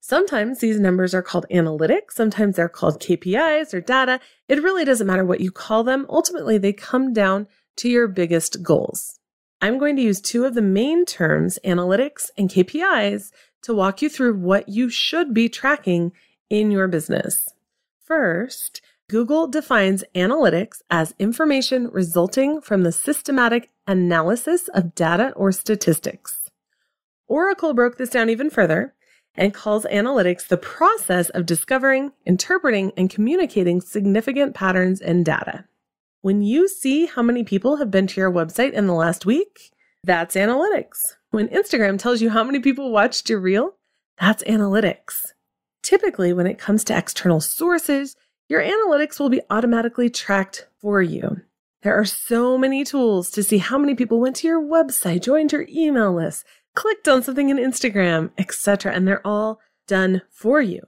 Sometimes 0.00 0.60
these 0.60 0.80
numbers 0.80 1.14
are 1.14 1.20
called 1.20 1.44
analytics, 1.52 2.12
sometimes 2.12 2.56
they're 2.56 2.66
called 2.66 2.98
KPIs 2.98 3.74
or 3.74 3.82
data. 3.82 4.20
It 4.48 4.62
really 4.62 4.86
doesn't 4.86 5.06
matter 5.06 5.24
what 5.24 5.42
you 5.42 5.52
call 5.52 5.84
them. 5.84 6.06
Ultimately, 6.08 6.56
they 6.56 6.72
come 6.72 7.12
down 7.12 7.46
to 7.76 7.90
your 7.90 8.08
biggest 8.08 8.62
goals. 8.62 9.18
I'm 9.62 9.78
going 9.78 9.94
to 9.94 10.02
use 10.02 10.20
two 10.20 10.44
of 10.44 10.54
the 10.54 10.60
main 10.60 11.04
terms, 11.04 11.56
analytics 11.64 12.30
and 12.36 12.50
KPIs, 12.50 13.30
to 13.62 13.72
walk 13.72 14.02
you 14.02 14.08
through 14.08 14.34
what 14.34 14.68
you 14.68 14.90
should 14.90 15.32
be 15.32 15.48
tracking 15.48 16.10
in 16.50 16.72
your 16.72 16.88
business. 16.88 17.48
First, 18.04 18.82
Google 19.08 19.46
defines 19.46 20.02
analytics 20.16 20.82
as 20.90 21.14
information 21.20 21.88
resulting 21.92 22.60
from 22.60 22.82
the 22.82 22.90
systematic 22.90 23.70
analysis 23.86 24.66
of 24.74 24.96
data 24.96 25.32
or 25.36 25.52
statistics. 25.52 26.50
Oracle 27.28 27.72
broke 27.72 27.98
this 27.98 28.10
down 28.10 28.30
even 28.30 28.50
further 28.50 28.94
and 29.36 29.54
calls 29.54 29.86
analytics 29.92 30.48
the 30.48 30.56
process 30.56 31.30
of 31.30 31.46
discovering, 31.46 32.10
interpreting, 32.26 32.90
and 32.96 33.08
communicating 33.08 33.80
significant 33.80 34.54
patterns 34.54 35.00
in 35.00 35.22
data. 35.22 35.66
When 36.22 36.40
you 36.40 36.68
see 36.68 37.06
how 37.06 37.20
many 37.20 37.42
people 37.42 37.78
have 37.78 37.90
been 37.90 38.06
to 38.06 38.20
your 38.20 38.30
website 38.30 38.74
in 38.74 38.86
the 38.86 38.94
last 38.94 39.26
week, 39.26 39.72
that's 40.04 40.36
analytics. 40.36 41.16
When 41.32 41.48
Instagram 41.48 41.98
tells 41.98 42.22
you 42.22 42.30
how 42.30 42.44
many 42.44 42.60
people 42.60 42.92
watched 42.92 43.28
your 43.28 43.40
reel, 43.40 43.74
that's 44.20 44.44
analytics. 44.44 45.32
Typically, 45.82 46.32
when 46.32 46.46
it 46.46 46.60
comes 46.60 46.84
to 46.84 46.96
external 46.96 47.40
sources, 47.40 48.14
your 48.48 48.62
analytics 48.62 49.18
will 49.18 49.30
be 49.30 49.40
automatically 49.50 50.08
tracked 50.08 50.68
for 50.78 51.02
you. 51.02 51.40
There 51.82 51.98
are 51.98 52.04
so 52.04 52.56
many 52.56 52.84
tools 52.84 53.28
to 53.32 53.42
see 53.42 53.58
how 53.58 53.76
many 53.76 53.96
people 53.96 54.20
went 54.20 54.36
to 54.36 54.46
your 54.46 54.62
website, 54.62 55.24
joined 55.24 55.50
your 55.50 55.66
email 55.68 56.14
list, 56.14 56.44
clicked 56.76 57.08
on 57.08 57.24
something 57.24 57.48
in 57.48 57.56
Instagram, 57.56 58.30
etc., 58.38 58.92
and 58.92 59.08
they're 59.08 59.26
all 59.26 59.58
done 59.88 60.22
for 60.30 60.62
you. 60.62 60.82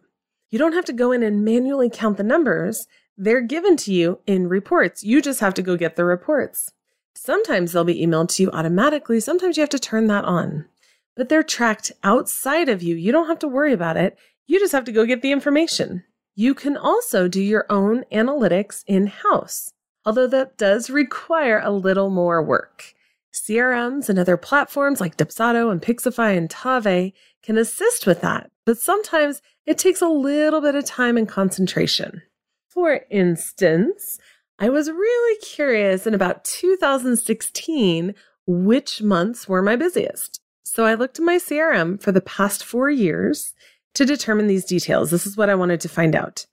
You 0.52 0.60
don't 0.60 0.74
have 0.74 0.84
to 0.84 0.92
go 0.92 1.10
in 1.10 1.24
and 1.24 1.44
manually 1.44 1.90
count 1.92 2.18
the 2.18 2.22
numbers. 2.22 2.86
They're 3.16 3.40
given 3.40 3.76
to 3.78 3.92
you 3.92 4.18
in 4.26 4.48
reports. 4.48 5.04
You 5.04 5.22
just 5.22 5.40
have 5.40 5.54
to 5.54 5.62
go 5.62 5.76
get 5.76 5.94
the 5.96 6.04
reports. 6.04 6.72
Sometimes 7.14 7.72
they'll 7.72 7.84
be 7.84 8.04
emailed 8.04 8.28
to 8.30 8.42
you 8.42 8.50
automatically. 8.50 9.20
Sometimes 9.20 9.56
you 9.56 9.60
have 9.60 9.70
to 9.70 9.78
turn 9.78 10.08
that 10.08 10.24
on, 10.24 10.66
but 11.14 11.28
they're 11.28 11.44
tracked 11.44 11.92
outside 12.02 12.68
of 12.68 12.82
you. 12.82 12.96
You 12.96 13.12
don't 13.12 13.28
have 13.28 13.38
to 13.40 13.48
worry 13.48 13.72
about 13.72 13.96
it. 13.96 14.18
You 14.46 14.58
just 14.58 14.72
have 14.72 14.84
to 14.84 14.92
go 14.92 15.06
get 15.06 15.22
the 15.22 15.30
information. 15.30 16.02
You 16.34 16.54
can 16.54 16.76
also 16.76 17.28
do 17.28 17.40
your 17.40 17.66
own 17.70 18.04
analytics 18.12 18.82
in 18.88 19.06
house, 19.06 19.72
although 20.04 20.26
that 20.26 20.58
does 20.58 20.90
require 20.90 21.60
a 21.60 21.70
little 21.70 22.10
more 22.10 22.42
work. 22.42 22.94
CRMs 23.32 24.08
and 24.08 24.18
other 24.18 24.36
platforms 24.36 25.00
like 25.00 25.16
Dubsado 25.16 25.70
and 25.70 25.80
Pixifi 25.80 26.36
and 26.36 26.50
Tave 26.50 27.12
can 27.42 27.58
assist 27.58 28.06
with 28.06 28.20
that, 28.22 28.50
but 28.64 28.78
sometimes 28.78 29.40
it 29.66 29.78
takes 29.78 30.02
a 30.02 30.08
little 30.08 30.60
bit 30.60 30.74
of 30.74 30.84
time 30.84 31.16
and 31.16 31.28
concentration. 31.28 32.22
For 32.74 33.02
instance, 33.08 34.18
I 34.58 34.68
was 34.68 34.90
really 34.90 35.38
curious 35.40 36.08
in 36.08 36.14
about 36.14 36.44
2016 36.44 38.14
which 38.46 39.00
months 39.00 39.48
were 39.48 39.62
my 39.62 39.76
busiest. 39.76 40.40
So 40.64 40.84
I 40.84 40.94
looked 40.94 41.20
at 41.20 41.24
my 41.24 41.36
CRM 41.36 42.02
for 42.02 42.10
the 42.10 42.20
past 42.20 42.64
four 42.64 42.90
years 42.90 43.54
to 43.94 44.04
determine 44.04 44.48
these 44.48 44.64
details. 44.64 45.10
This 45.10 45.24
is 45.24 45.36
what 45.36 45.48
I 45.48 45.54
wanted 45.54 45.80
to 45.82 45.88
find 45.88 46.16
out. 46.16 46.46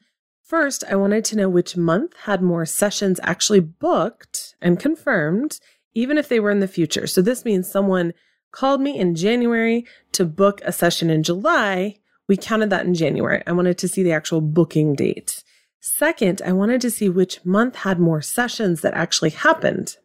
First, 0.44 0.84
I 0.90 0.96
wanted 0.96 1.26
to 1.26 1.38
know 1.38 1.50
which 1.50 1.76
month 1.76 2.16
had 2.26 2.44
more 2.44 2.68
sessions 2.68 3.20
actually 3.24 3.62
booked 3.62 4.56
and 4.62 4.80
confirmed, 4.80 5.60
even 5.96 6.20
if 6.20 6.30
they 6.30 6.40
were 6.40 6.52
in 6.52 6.60
the 6.60 6.68
future. 6.68 7.08
So 7.08 7.24
this 7.24 7.46
means 7.46 7.68
someone 7.72 8.14
called 8.52 8.80
me 8.80 9.00
in 9.00 9.16
January 9.16 9.88
to 10.12 10.26
book 10.26 10.62
a 10.64 10.72
session 10.72 11.10
in 11.10 11.24
July. 11.24 11.96
We 12.28 12.38
counted 12.38 12.70
that 12.70 12.86
in 12.86 12.94
January. 12.94 13.42
I 13.48 13.54
wanted 13.54 13.80
to 13.80 13.88
see 13.88 14.04
the 14.04 14.12
actual 14.12 14.42
booking 14.42 14.94
date. 14.94 15.44
Second, 15.84 16.44
I 16.46 16.52
wanted 16.52 16.80
to 16.82 16.92
see 16.92 17.10
which 17.10 17.44
month 17.44 17.78
had 17.78 18.00
more 18.00 18.22
sessions 18.22 18.82
that 18.82 18.94
actually 18.94 19.32
happened. 19.32 19.98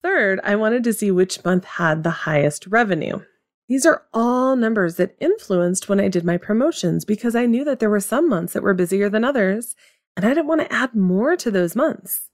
Third, 0.00 0.38
I 0.44 0.54
wanted 0.54 0.84
to 0.84 0.92
see 0.92 1.10
which 1.10 1.44
month 1.44 1.64
had 1.64 2.04
the 2.04 2.10
highest 2.10 2.68
revenue. 2.68 3.22
These 3.68 3.84
are 3.84 4.04
all 4.14 4.54
numbers 4.54 4.94
that 4.96 5.16
influenced 5.18 5.88
when 5.88 5.98
I 5.98 6.06
did 6.06 6.24
my 6.24 6.36
promotions 6.36 7.04
because 7.04 7.34
I 7.34 7.46
knew 7.46 7.64
that 7.64 7.80
there 7.80 7.90
were 7.90 7.98
some 7.98 8.28
months 8.28 8.52
that 8.52 8.62
were 8.62 8.72
busier 8.72 9.08
than 9.08 9.24
others, 9.24 9.74
and 10.16 10.24
I 10.24 10.28
didn't 10.28 10.46
want 10.46 10.60
to 10.60 10.72
add 10.72 10.94
more 10.94 11.34
to 11.34 11.50
those 11.50 11.74
months. 11.74 12.30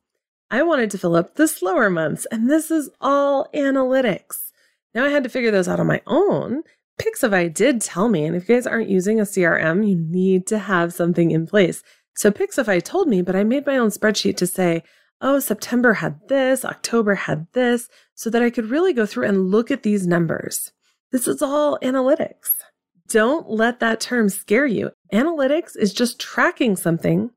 I 0.50 0.62
wanted 0.62 0.90
to 0.90 0.98
fill 0.98 1.16
up 1.16 1.36
the 1.36 1.48
slower 1.48 1.88
months, 1.88 2.26
and 2.30 2.50
this 2.50 2.70
is 2.70 2.90
all 3.00 3.48
analytics. 3.54 4.50
Now 4.94 5.06
I 5.06 5.08
had 5.08 5.24
to 5.24 5.30
figure 5.30 5.50
those 5.50 5.66
out 5.66 5.80
on 5.80 5.86
my 5.86 6.02
own. 6.06 6.62
Pixifi 7.00 7.54
did 7.54 7.80
tell 7.80 8.10
me, 8.10 8.26
and 8.26 8.36
if 8.36 8.46
you 8.46 8.54
guys 8.54 8.66
aren't 8.66 8.90
using 8.90 9.18
a 9.18 9.24
CRM, 9.24 9.88
you 9.88 9.96
need 9.96 10.46
to 10.48 10.58
have 10.58 10.92
something 10.92 11.30
in 11.30 11.46
place. 11.46 11.82
So 12.14 12.30
Pixifi 12.30 12.82
told 12.82 13.08
me, 13.08 13.22
but 13.22 13.36
I 13.36 13.44
made 13.44 13.66
my 13.66 13.78
own 13.78 13.90
spreadsheet 13.90 14.36
to 14.38 14.46
say, 14.46 14.82
oh, 15.20 15.38
September 15.38 15.94
had 15.94 16.18
this, 16.28 16.64
October 16.64 17.14
had 17.14 17.46
this, 17.52 17.88
so 18.14 18.28
that 18.30 18.42
I 18.42 18.50
could 18.50 18.70
really 18.70 18.92
go 18.92 19.06
through 19.06 19.26
and 19.26 19.50
look 19.50 19.70
at 19.70 19.82
these 19.82 20.06
numbers. 20.06 20.72
This 21.10 21.28
is 21.28 21.42
all 21.42 21.78
analytics. 21.80 22.50
Don't 23.08 23.48
let 23.48 23.80
that 23.80 24.00
term 24.00 24.28
scare 24.28 24.66
you. 24.66 24.90
Analytics 25.12 25.76
is 25.76 25.92
just 25.92 26.18
tracking 26.18 26.76
something 26.76 27.30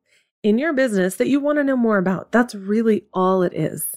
in 0.43 0.57
your 0.57 0.73
business 0.73 1.15
that 1.15 1.27
you 1.27 1.39
want 1.39 1.57
to 1.57 1.63
know 1.63 1.75
more 1.75 1.97
about. 1.97 2.31
That's 2.31 2.55
really 2.55 3.05
all 3.13 3.43
it 3.43 3.53
is. 3.53 3.95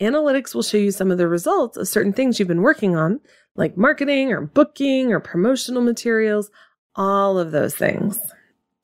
Analytics 0.00 0.54
will 0.54 0.62
show 0.62 0.78
you 0.78 0.90
some 0.90 1.10
of 1.10 1.18
the 1.18 1.28
results 1.28 1.76
of 1.76 1.88
certain 1.88 2.12
things 2.12 2.38
you've 2.38 2.48
been 2.48 2.62
working 2.62 2.96
on, 2.96 3.20
like 3.54 3.76
marketing 3.76 4.32
or 4.32 4.42
booking 4.42 5.12
or 5.12 5.20
promotional 5.20 5.82
materials, 5.82 6.50
all 6.94 7.38
of 7.38 7.50
those 7.50 7.74
things. 7.74 8.18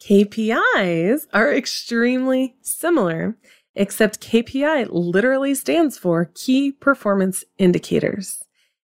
KPIs 0.02 1.28
are 1.32 1.54
extremely 1.54 2.56
similar, 2.60 3.36
except 3.76 4.20
KPI 4.20 4.88
literally 4.90 5.54
stands 5.54 5.96
for 5.96 6.32
Key 6.34 6.72
Performance 6.72 7.44
Indicators. 7.56 8.42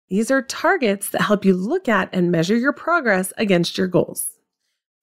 These 0.08 0.30
are 0.30 0.42
targets 0.42 1.10
that 1.10 1.22
help 1.22 1.44
you 1.44 1.54
look 1.54 1.88
at 1.88 2.08
and 2.12 2.30
measure 2.30 2.56
your 2.56 2.72
progress 2.72 3.32
against 3.36 3.76
your 3.76 3.88
goals. 3.88 4.38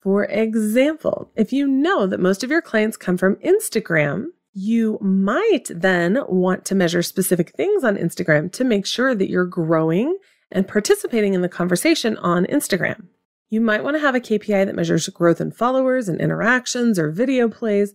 For 0.00 0.24
example, 0.24 1.30
if 1.36 1.52
you 1.52 1.68
know 1.68 2.06
that 2.06 2.18
most 2.18 2.42
of 2.42 2.50
your 2.50 2.62
clients 2.62 2.96
come 2.96 3.18
from 3.18 3.36
Instagram, 3.36 4.28
you 4.54 4.98
might 5.02 5.66
then 5.68 6.20
want 6.28 6.64
to 6.64 6.74
measure 6.74 7.02
specific 7.02 7.50
things 7.50 7.84
on 7.84 7.98
Instagram 7.98 8.50
to 8.52 8.64
make 8.64 8.86
sure 8.86 9.14
that 9.14 9.28
you're 9.28 9.44
growing 9.44 10.16
and 10.50 10.66
participating 10.66 11.34
in 11.34 11.42
the 11.42 11.48
conversation 11.50 12.16
on 12.16 12.46
Instagram. 12.46 13.08
You 13.48 13.60
might 13.60 13.84
want 13.84 13.96
to 13.96 14.00
have 14.00 14.14
a 14.14 14.20
KPI 14.20 14.66
that 14.66 14.74
measures 14.74 15.08
growth 15.08 15.40
in 15.40 15.52
followers 15.52 16.08
and 16.08 16.20
interactions 16.20 16.98
or 16.98 17.10
video 17.10 17.48
plays 17.48 17.94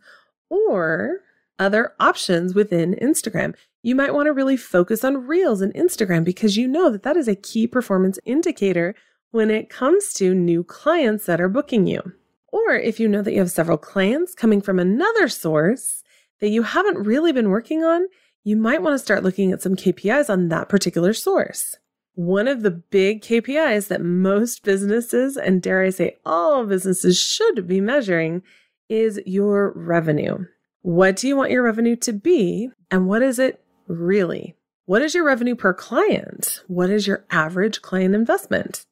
or 0.50 1.20
other 1.60 1.94
options 2.00 2.56
within 2.56 2.96
Instagram. 3.02 3.56
You 3.84 3.96
might 3.96 4.14
want 4.14 4.28
to 4.28 4.34
really 4.34 4.58
focus 4.58 5.04
on 5.04 5.28
Reels 5.28 5.62
and 5.62 5.74
Instagram 5.74 6.24
because 6.24 6.58
you 6.58 6.68
know 6.68 6.90
that 6.90 7.04
that 7.04 7.18
is 7.18 7.28
a 7.28 7.36
key 7.36 7.68
performance 7.68 8.18
indicator 8.26 8.96
when 9.32 9.50
it 9.50 9.70
comes 9.70 10.14
to 10.14 10.34
new 10.34 10.64
clients 10.64 11.26
that 11.26 11.42
are 11.42 11.50
booking 11.50 11.88
you. 11.88 12.14
Or 12.48 12.74
if 12.74 13.00
you 13.00 13.08
know 13.08 13.22
that 13.22 13.32
you 13.32 13.40
have 13.40 13.52
several 13.52 13.78
clients 13.78 14.34
coming 14.34 14.62
from 14.62 14.80
another 14.80 15.28
source 15.28 16.04
that 16.40 16.50
you 16.50 16.64
haven't 16.64 17.06
really 17.06 17.32
been 17.32 17.50
working 17.50 17.84
on, 17.84 18.08
you 18.44 18.58
might 18.58 18.82
want 18.82 18.94
to 18.94 19.00
start 19.00 19.24
looking 19.24 19.52
at 19.52 19.62
some 19.62 19.76
KPIs 19.76 20.30
on 20.30 20.50
that 20.50 20.70
particular 20.70 21.14
source. 21.14 21.78
One 22.16 22.50
of 22.50 22.62
the 22.62 22.72
big 22.72 23.22
KPIs 23.22 23.88
that 23.88 24.02
most 24.02 24.64
businesses, 24.64 25.38
and 25.38 25.62
dare 25.62 25.82
I 25.82 25.92
say 25.92 26.18
all 26.26 26.66
businesses, 26.66 27.18
should 27.18 27.68
be 27.68 27.80
measuring 27.80 28.44
is 28.90 29.22
your 29.26 29.72
revenue. 29.72 30.46
What 30.82 31.16
do 31.16 31.30
you 31.30 31.38
want 31.38 31.52
your 31.52 31.64
revenue 31.64 31.96
to 31.98 32.12
be? 32.12 32.70
And 32.90 33.08
what 33.08 33.22
is 33.22 33.40
it 33.40 33.64
really? 33.88 34.58
What 34.86 35.02
is 35.02 35.16
your 35.16 35.24
revenue 35.24 35.56
per 35.56 35.74
client? 35.74 36.64
What 36.68 36.90
is 36.90 37.08
your 37.08 37.24
average 37.32 37.82
client 37.82 38.14
investment? 38.14 38.86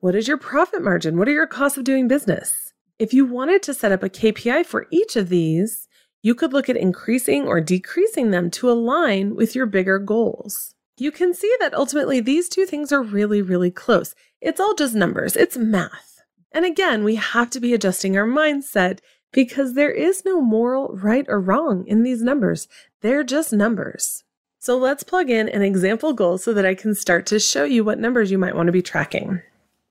What 0.00 0.16
is 0.16 0.26
your 0.26 0.38
profit 0.38 0.82
margin? 0.82 1.16
What 1.16 1.28
are 1.28 1.32
your 1.32 1.46
costs 1.46 1.78
of 1.78 1.84
doing 1.84 2.08
business? 2.08 2.72
If 2.98 3.14
you 3.14 3.24
wanted 3.24 3.62
to 3.64 3.74
set 3.74 3.92
up 3.92 4.02
a 4.02 4.08
KPI 4.08 4.66
for 4.66 4.88
each 4.90 5.14
of 5.14 5.28
these, 5.28 5.86
you 6.22 6.34
could 6.34 6.52
look 6.52 6.68
at 6.68 6.76
increasing 6.76 7.46
or 7.46 7.60
decreasing 7.60 8.32
them 8.32 8.50
to 8.50 8.68
align 8.68 9.36
with 9.36 9.54
your 9.54 9.66
bigger 9.66 10.00
goals 10.00 10.73
you 10.96 11.10
can 11.10 11.34
see 11.34 11.54
that 11.60 11.74
ultimately 11.74 12.20
these 12.20 12.48
two 12.48 12.66
things 12.66 12.92
are 12.92 13.02
really, 13.02 13.42
really 13.42 13.70
close. 13.70 14.14
It's 14.40 14.60
all 14.60 14.74
just 14.74 14.94
numbers, 14.94 15.36
it's 15.36 15.56
math. 15.56 16.20
And 16.52 16.64
again, 16.64 17.02
we 17.02 17.16
have 17.16 17.50
to 17.50 17.60
be 17.60 17.74
adjusting 17.74 18.16
our 18.16 18.26
mindset 18.26 19.00
because 19.32 19.74
there 19.74 19.90
is 19.90 20.24
no 20.24 20.40
moral 20.40 20.96
right 20.96 21.26
or 21.28 21.40
wrong 21.40 21.84
in 21.86 22.04
these 22.04 22.22
numbers. 22.22 22.68
They're 23.00 23.24
just 23.24 23.52
numbers. 23.52 24.22
So 24.60 24.78
let's 24.78 25.02
plug 25.02 25.28
in 25.28 25.48
an 25.48 25.62
example 25.62 26.12
goal 26.12 26.38
so 26.38 26.54
that 26.54 26.64
I 26.64 26.74
can 26.74 26.94
start 26.94 27.26
to 27.26 27.40
show 27.40 27.64
you 27.64 27.84
what 27.84 27.98
numbers 27.98 28.30
you 28.30 28.38
might 28.38 28.54
want 28.54 28.68
to 28.68 28.72
be 28.72 28.80
tracking. 28.80 29.42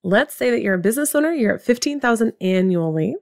Let's 0.02 0.34
say 0.34 0.50
that 0.50 0.62
you're 0.62 0.74
a 0.74 0.80
business 0.80 1.14
owner, 1.14 1.32
you're 1.32 1.56
at 1.56 1.62
15,000 1.62 2.34
annually, 2.42 3.16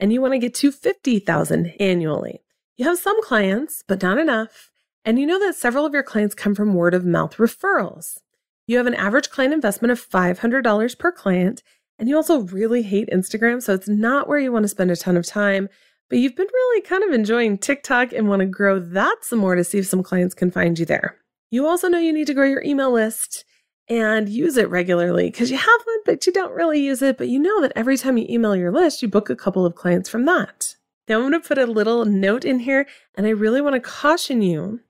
and 0.00 0.12
you 0.12 0.20
want 0.20 0.32
to 0.32 0.38
get 0.38 0.54
to 0.54 0.72
50,000 0.72 1.74
annually. 1.78 2.42
You 2.76 2.86
have 2.86 2.98
some 2.98 3.22
clients, 3.22 3.84
but 3.86 4.02
not 4.02 4.18
enough. 4.18 4.70
And 5.04 5.18
you 5.18 5.26
know 5.26 5.38
that 5.38 5.54
several 5.54 5.84
of 5.84 5.92
your 5.92 6.02
clients 6.02 6.34
come 6.34 6.54
from 6.54 6.74
word 6.74 6.94
of 6.94 7.04
mouth 7.04 7.36
referrals. 7.36 8.18
You 8.66 8.78
have 8.78 8.86
an 8.86 8.94
average 8.94 9.30
client 9.30 9.52
investment 9.52 9.92
of 9.92 10.08
$500 10.08 10.98
per 10.98 11.12
client, 11.12 11.62
and 11.98 12.08
you 12.08 12.16
also 12.16 12.40
really 12.40 12.82
hate 12.82 13.10
Instagram, 13.12 13.62
so 13.62 13.74
it's 13.74 13.88
not 13.88 14.28
where 14.28 14.38
you 14.38 14.50
want 14.50 14.64
to 14.64 14.68
spend 14.68 14.90
a 14.90 14.96
ton 14.96 15.16
of 15.16 15.26
time. 15.26 15.68
But 16.08 16.18
you've 16.18 16.36
been 16.36 16.48
really 16.52 16.80
kind 16.82 17.04
of 17.04 17.12
enjoying 17.12 17.58
TikTok 17.58 18.12
and 18.12 18.28
want 18.28 18.40
to 18.40 18.46
grow 18.46 18.78
that 18.78 19.18
some 19.22 19.38
more 19.38 19.54
to 19.54 19.64
see 19.64 19.78
if 19.78 19.86
some 19.86 20.02
clients 20.02 20.34
can 20.34 20.50
find 20.50 20.78
you 20.78 20.86
there. 20.86 21.18
You 21.50 21.66
also 21.66 21.88
know 21.88 21.98
you 21.98 22.12
need 22.12 22.26
to 22.26 22.34
grow 22.34 22.46
your 22.46 22.62
email 22.62 22.90
list 22.90 23.44
and 23.88 24.28
use 24.28 24.56
it 24.56 24.70
regularly 24.70 25.30
because 25.30 25.50
you 25.50 25.58
have 25.58 25.80
one, 25.84 25.98
but 26.06 26.26
you 26.26 26.32
don't 26.32 26.52
really 26.52 26.80
use 26.80 27.02
it. 27.02 27.18
But 27.18 27.28
you 27.28 27.38
know 27.38 27.60
that 27.60 27.72
every 27.76 27.98
time 27.98 28.16
you 28.16 28.26
email 28.28 28.56
your 28.56 28.72
list, 28.72 29.02
you 29.02 29.08
book 29.08 29.28
a 29.28 29.36
couple 29.36 29.66
of 29.66 29.74
clients 29.74 30.08
from 30.08 30.24
that. 30.24 30.76
Now, 31.06 31.16
I'm 31.16 31.30
going 31.30 31.40
to 31.40 31.46
put 31.46 31.58
a 31.58 31.66
little 31.66 32.06
note 32.06 32.46
in 32.46 32.60
here, 32.60 32.86
and 33.14 33.26
I 33.26 33.30
really 33.30 33.60
want 33.60 33.74
to 33.74 33.80
caution 33.80 34.40
you 34.40 34.80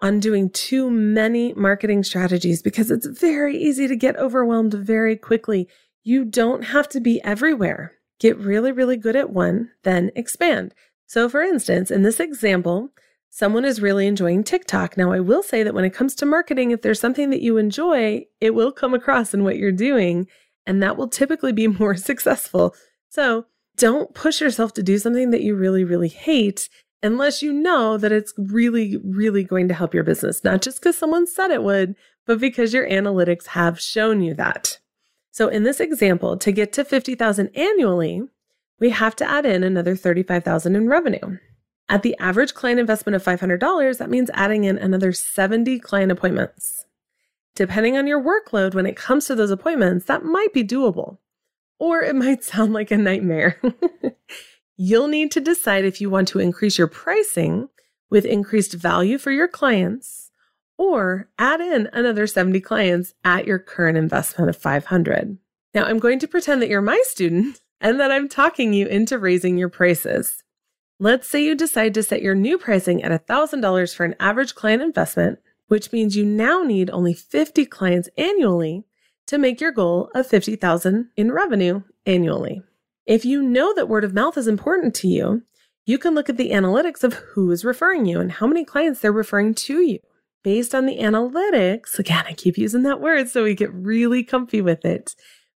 on 0.00 0.20
doing 0.20 0.50
too 0.50 0.90
many 0.90 1.52
marketing 1.54 2.02
strategies 2.02 2.62
because 2.62 2.90
it's 2.90 3.06
very 3.06 3.56
easy 3.56 3.88
to 3.88 3.96
get 3.96 4.16
overwhelmed 4.16 4.74
very 4.74 5.16
quickly. 5.16 5.68
You 6.02 6.24
don't 6.24 6.64
have 6.64 6.88
to 6.90 7.00
be 7.00 7.22
everywhere. 7.22 7.92
Get 8.20 8.36
really, 8.38 8.72
really 8.72 8.96
good 8.96 9.16
at 9.16 9.30
one, 9.30 9.70
then 9.82 10.10
expand. 10.14 10.74
So, 11.06 11.28
for 11.28 11.42
instance, 11.42 11.90
in 11.90 12.02
this 12.02 12.20
example, 12.20 12.90
someone 13.30 13.64
is 13.64 13.80
really 13.80 14.06
enjoying 14.06 14.44
TikTok. 14.44 14.96
Now, 14.96 15.12
I 15.12 15.20
will 15.20 15.42
say 15.42 15.62
that 15.62 15.74
when 15.74 15.84
it 15.84 15.94
comes 15.94 16.14
to 16.16 16.26
marketing, 16.26 16.70
if 16.70 16.82
there's 16.82 17.00
something 17.00 17.30
that 17.30 17.42
you 17.42 17.56
enjoy, 17.56 18.26
it 18.40 18.54
will 18.54 18.72
come 18.72 18.94
across 18.94 19.34
in 19.34 19.44
what 19.44 19.56
you're 19.56 19.72
doing, 19.72 20.26
and 20.66 20.82
that 20.82 20.96
will 20.96 21.08
typically 21.08 21.52
be 21.52 21.66
more 21.80 21.96
successful. 21.96 22.74
So, 23.08 23.46
don't 23.76 24.14
push 24.14 24.40
yourself 24.40 24.72
to 24.74 24.82
do 24.82 24.98
something 24.98 25.30
that 25.30 25.42
you 25.42 25.56
really, 25.56 25.82
really 25.82 26.08
hate 26.08 26.68
unless 27.04 27.42
you 27.42 27.52
know 27.52 27.98
that 27.98 28.12
it's 28.12 28.32
really, 28.38 28.96
really 29.04 29.44
going 29.44 29.68
to 29.68 29.74
help 29.74 29.94
your 29.94 30.02
business, 30.02 30.42
not 30.42 30.62
just 30.62 30.80
because 30.80 30.96
someone 30.96 31.26
said 31.26 31.50
it 31.50 31.62
would, 31.62 31.94
but 32.26 32.40
because 32.40 32.72
your 32.72 32.88
analytics 32.88 33.48
have 33.48 33.78
shown 33.78 34.22
you 34.22 34.34
that. 34.34 34.78
So 35.30 35.48
in 35.48 35.64
this 35.64 35.80
example, 35.80 36.38
to 36.38 36.50
get 36.50 36.72
to 36.72 36.84
50,000 36.84 37.50
annually, 37.54 38.22
we 38.80 38.90
have 38.90 39.14
to 39.16 39.30
add 39.30 39.44
in 39.44 39.62
another 39.62 39.94
35,000 39.94 40.74
in 40.74 40.88
revenue. 40.88 41.38
At 41.90 42.02
the 42.02 42.16
average 42.18 42.54
client 42.54 42.80
investment 42.80 43.16
of 43.16 43.22
$500, 43.22 43.98
that 43.98 44.10
means 44.10 44.30
adding 44.32 44.64
in 44.64 44.78
another 44.78 45.12
70 45.12 45.78
client 45.80 46.10
appointments. 46.10 46.86
Depending 47.54 47.98
on 47.98 48.06
your 48.06 48.22
workload 48.22 48.74
when 48.74 48.86
it 48.86 48.96
comes 48.96 49.26
to 49.26 49.34
those 49.34 49.50
appointments, 49.50 50.06
that 50.06 50.24
might 50.24 50.54
be 50.54 50.64
doable, 50.64 51.18
or 51.78 52.00
it 52.00 52.16
might 52.16 52.42
sound 52.42 52.72
like 52.72 52.90
a 52.90 52.96
nightmare. 52.96 53.60
You'll 54.76 55.08
need 55.08 55.30
to 55.32 55.40
decide 55.40 55.84
if 55.84 56.00
you 56.00 56.10
want 56.10 56.28
to 56.28 56.40
increase 56.40 56.78
your 56.78 56.88
pricing 56.88 57.68
with 58.10 58.24
increased 58.24 58.72
value 58.74 59.18
for 59.18 59.30
your 59.30 59.48
clients 59.48 60.30
or 60.76 61.28
add 61.38 61.60
in 61.60 61.88
another 61.92 62.26
70 62.26 62.60
clients 62.60 63.14
at 63.24 63.46
your 63.46 63.58
current 63.58 63.96
investment 63.96 64.48
of 64.48 64.56
500. 64.56 65.38
Now, 65.74 65.84
I'm 65.84 65.98
going 65.98 66.18
to 66.20 66.28
pretend 66.28 66.60
that 66.62 66.68
you're 66.68 66.80
my 66.80 67.00
student 67.04 67.60
and 67.80 68.00
that 68.00 68.10
I'm 68.10 68.28
talking 68.28 68.72
you 68.72 68.86
into 68.86 69.18
raising 69.18 69.58
your 69.58 69.68
prices. 69.68 70.42
Let's 70.98 71.28
say 71.28 71.44
you 71.44 71.54
decide 71.54 71.94
to 71.94 72.02
set 72.02 72.22
your 72.22 72.34
new 72.34 72.56
pricing 72.56 73.02
at 73.02 73.26
$1,000 73.26 73.94
for 73.94 74.04
an 74.04 74.14
average 74.20 74.54
client 74.54 74.82
investment, 74.82 75.38
which 75.68 75.92
means 75.92 76.16
you 76.16 76.24
now 76.24 76.62
need 76.62 76.90
only 76.90 77.14
50 77.14 77.66
clients 77.66 78.08
annually 78.16 78.84
to 79.26 79.38
make 79.38 79.60
your 79.60 79.72
goal 79.72 80.10
of 80.14 80.26
50,000 80.26 81.10
in 81.16 81.32
revenue 81.32 81.82
annually. 82.06 82.62
If 83.06 83.24
you 83.24 83.42
know 83.42 83.74
that 83.74 83.88
word 83.88 84.04
of 84.04 84.14
mouth 84.14 84.38
is 84.38 84.48
important 84.48 84.94
to 84.96 85.08
you, 85.08 85.42
you 85.84 85.98
can 85.98 86.14
look 86.14 86.30
at 86.30 86.38
the 86.38 86.52
analytics 86.52 87.04
of 87.04 87.12
who 87.12 87.50
is 87.50 87.64
referring 87.64 88.06
you 88.06 88.18
and 88.18 88.32
how 88.32 88.46
many 88.46 88.64
clients 88.64 89.00
they're 89.00 89.12
referring 89.12 89.54
to 89.54 89.82
you. 89.82 89.98
Based 90.42 90.74
on 90.74 90.86
the 90.86 90.98
analytics, 90.98 91.98
again, 91.98 92.24
I 92.26 92.32
keep 92.32 92.56
using 92.56 92.82
that 92.82 93.00
word 93.00 93.28
so 93.28 93.44
we 93.44 93.54
get 93.54 93.72
really 93.72 94.24
comfy 94.24 94.62
with 94.62 94.84
it. 94.84 95.14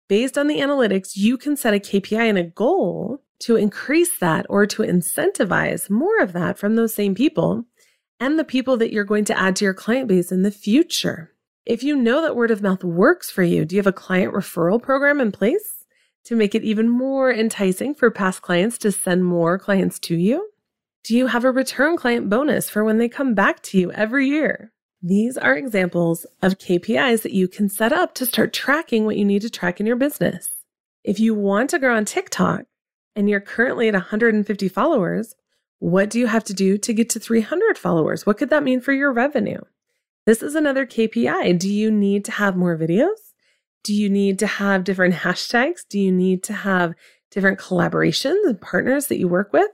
Based 0.08 0.36
on 0.36 0.46
the 0.48 0.58
analytics, 0.58 1.12
you 1.14 1.36
can 1.36 1.56
set 1.56 1.74
a 1.74 1.78
KPI 1.78 2.28
and 2.28 2.38
a 2.38 2.44
goal 2.44 3.22
to 3.40 3.56
increase 3.56 4.18
that 4.18 4.46
or 4.48 4.66
to 4.66 4.82
incentivize 4.82 5.90
more 5.90 6.20
of 6.20 6.32
that 6.32 6.58
from 6.58 6.74
those 6.74 6.94
same 6.94 7.14
people 7.14 7.64
and 8.18 8.38
the 8.38 8.44
people 8.44 8.76
that 8.78 8.92
you're 8.92 9.04
going 9.04 9.24
to 9.26 9.38
add 9.38 9.54
to 9.56 9.64
your 9.64 9.74
client 9.74 10.08
base 10.08 10.32
in 10.32 10.42
the 10.42 10.50
future. 10.50 11.32
If 11.64 11.82
you 11.82 11.96
know 11.96 12.22
that 12.22 12.36
word 12.36 12.50
of 12.50 12.62
mouth 12.62 12.82
works 12.82 13.30
for 13.30 13.42
you, 13.42 13.64
do 13.64 13.76
you 13.76 13.80
have 13.80 13.86
a 13.86 13.92
client 13.92 14.32
referral 14.32 14.82
program 14.82 15.20
in 15.20 15.32
place? 15.32 15.75
To 16.26 16.36
make 16.36 16.54
it 16.54 16.64
even 16.64 16.88
more 16.88 17.32
enticing 17.32 17.94
for 17.94 18.10
past 18.10 18.42
clients 18.42 18.78
to 18.78 18.92
send 18.92 19.24
more 19.24 19.58
clients 19.58 19.98
to 20.00 20.16
you? 20.16 20.50
Do 21.04 21.16
you 21.16 21.28
have 21.28 21.44
a 21.44 21.52
return 21.52 21.96
client 21.96 22.28
bonus 22.28 22.68
for 22.68 22.84
when 22.84 22.98
they 22.98 23.08
come 23.08 23.32
back 23.32 23.62
to 23.64 23.78
you 23.78 23.92
every 23.92 24.28
year? 24.28 24.72
These 25.00 25.38
are 25.38 25.56
examples 25.56 26.26
of 26.42 26.58
KPIs 26.58 27.22
that 27.22 27.32
you 27.32 27.46
can 27.46 27.68
set 27.68 27.92
up 27.92 28.12
to 28.14 28.26
start 28.26 28.52
tracking 28.52 29.04
what 29.04 29.16
you 29.16 29.24
need 29.24 29.42
to 29.42 29.50
track 29.50 29.78
in 29.78 29.86
your 29.86 29.94
business. 29.94 30.50
If 31.04 31.20
you 31.20 31.32
want 31.32 31.70
to 31.70 31.78
grow 31.78 31.96
on 31.96 32.04
TikTok 32.04 32.62
and 33.14 33.30
you're 33.30 33.40
currently 33.40 33.86
at 33.86 33.94
150 33.94 34.68
followers, 34.68 35.36
what 35.78 36.10
do 36.10 36.18
you 36.18 36.26
have 36.26 36.42
to 36.44 36.54
do 36.54 36.76
to 36.78 36.92
get 36.92 37.08
to 37.10 37.20
300 37.20 37.78
followers? 37.78 38.26
What 38.26 38.38
could 38.38 38.50
that 38.50 38.64
mean 38.64 38.80
for 38.80 38.92
your 38.92 39.12
revenue? 39.12 39.60
This 40.24 40.42
is 40.42 40.56
another 40.56 40.86
KPI. 40.86 41.56
Do 41.56 41.72
you 41.72 41.88
need 41.92 42.24
to 42.24 42.32
have 42.32 42.56
more 42.56 42.76
videos? 42.76 43.34
Do 43.86 43.94
you 43.94 44.10
need 44.10 44.40
to 44.40 44.48
have 44.48 44.82
different 44.82 45.14
hashtags? 45.14 45.86
Do 45.88 46.00
you 46.00 46.10
need 46.10 46.42
to 46.42 46.52
have 46.52 46.94
different 47.30 47.60
collaborations 47.60 48.44
and 48.44 48.60
partners 48.60 49.06
that 49.06 49.18
you 49.20 49.28
work 49.28 49.52
with? 49.52 49.70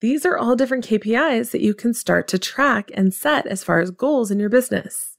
These 0.00 0.26
are 0.26 0.36
all 0.36 0.56
different 0.56 0.84
KPIs 0.84 1.52
that 1.52 1.60
you 1.60 1.72
can 1.72 1.94
start 1.94 2.26
to 2.28 2.40
track 2.40 2.90
and 2.92 3.14
set 3.14 3.46
as 3.46 3.62
far 3.62 3.78
as 3.78 3.92
goals 3.92 4.32
in 4.32 4.40
your 4.40 4.48
business. 4.48 5.16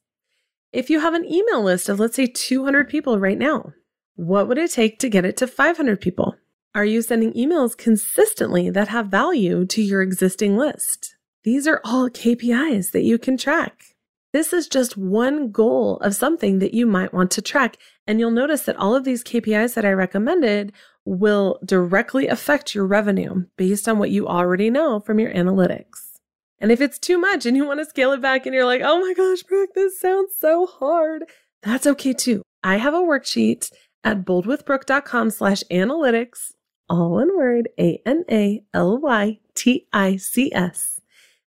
If 0.73 0.89
you 0.89 0.99
have 0.99 1.13
an 1.13 1.23
email 1.23 1.63
list 1.63 1.87
of, 1.87 2.01
let's 2.01 2.17
say, 2.17 2.27
200 2.27 2.89
people 2.89 3.17
right 3.17 3.37
now, 3.37 3.71
what 4.15 4.49
would 4.49 4.57
it 4.57 4.71
take 4.71 4.99
to 4.99 5.09
get 5.09 5.23
it 5.23 5.37
to 5.37 5.47
500 5.47 6.01
people? 6.01 6.35
Are 6.75 6.83
you 6.83 7.01
sending 7.01 7.31
emails 7.31 7.77
consistently 7.77 8.69
that 8.71 8.89
have 8.89 9.07
value 9.07 9.65
to 9.67 9.81
your 9.81 10.01
existing 10.01 10.57
list? 10.57 11.15
These 11.45 11.65
are 11.65 11.79
all 11.85 12.09
KPIs 12.09 12.91
that 12.91 13.03
you 13.03 13.17
can 13.17 13.37
track. 13.37 13.93
This 14.33 14.51
is 14.51 14.67
just 14.67 14.97
one 14.97 15.51
goal 15.51 15.97
of 15.97 16.15
something 16.15 16.57
that 16.57 16.73
you 16.73 16.87
might 16.87 17.13
want 17.13 17.29
to 17.31 17.41
track. 17.41 17.77
And 18.05 18.19
you'll 18.19 18.31
notice 18.31 18.63
that 18.63 18.75
all 18.75 18.95
of 18.95 19.03
these 19.03 19.23
KPIs 19.23 19.75
that 19.75 19.85
I 19.85 19.91
recommended 19.91 20.73
will 21.05 21.59
directly 21.65 22.27
affect 22.27 22.75
your 22.75 22.85
revenue 22.85 23.45
based 23.57 23.87
on 23.87 23.97
what 23.97 24.09
you 24.09 24.27
already 24.27 24.69
know 24.69 24.99
from 24.99 25.19
your 25.19 25.33
analytics. 25.33 26.19
And 26.59 26.71
if 26.71 26.79
it's 26.79 26.99
too 26.99 27.17
much 27.17 27.45
and 27.45 27.57
you 27.57 27.65
want 27.65 27.79
to 27.79 27.85
scale 27.85 28.11
it 28.13 28.21
back 28.21 28.45
and 28.45 28.55
you're 28.55 28.65
like, 28.65 28.81
oh 28.83 28.99
my 28.99 29.13
gosh, 29.13 29.43
Brooke, 29.43 29.73
this 29.75 29.99
sounds 29.99 30.33
so 30.37 30.65
hard, 30.65 31.25
that's 31.61 31.87
okay 31.87 32.13
too. 32.13 32.41
I 32.63 32.77
have 32.77 32.93
a 32.93 32.99
worksheet 32.99 33.71
at 34.03 34.25
boldwithbrooke.com 34.25 35.29
slash 35.29 35.63
analytics, 35.71 36.53
all 36.89 37.11
one 37.11 37.35
word, 37.35 37.69
A 37.79 38.01
N 38.05 38.23
A 38.29 38.63
L 38.73 38.97
Y 38.99 39.39
T 39.55 39.87
I 39.91 40.17
C 40.17 40.53
S 40.53 41.01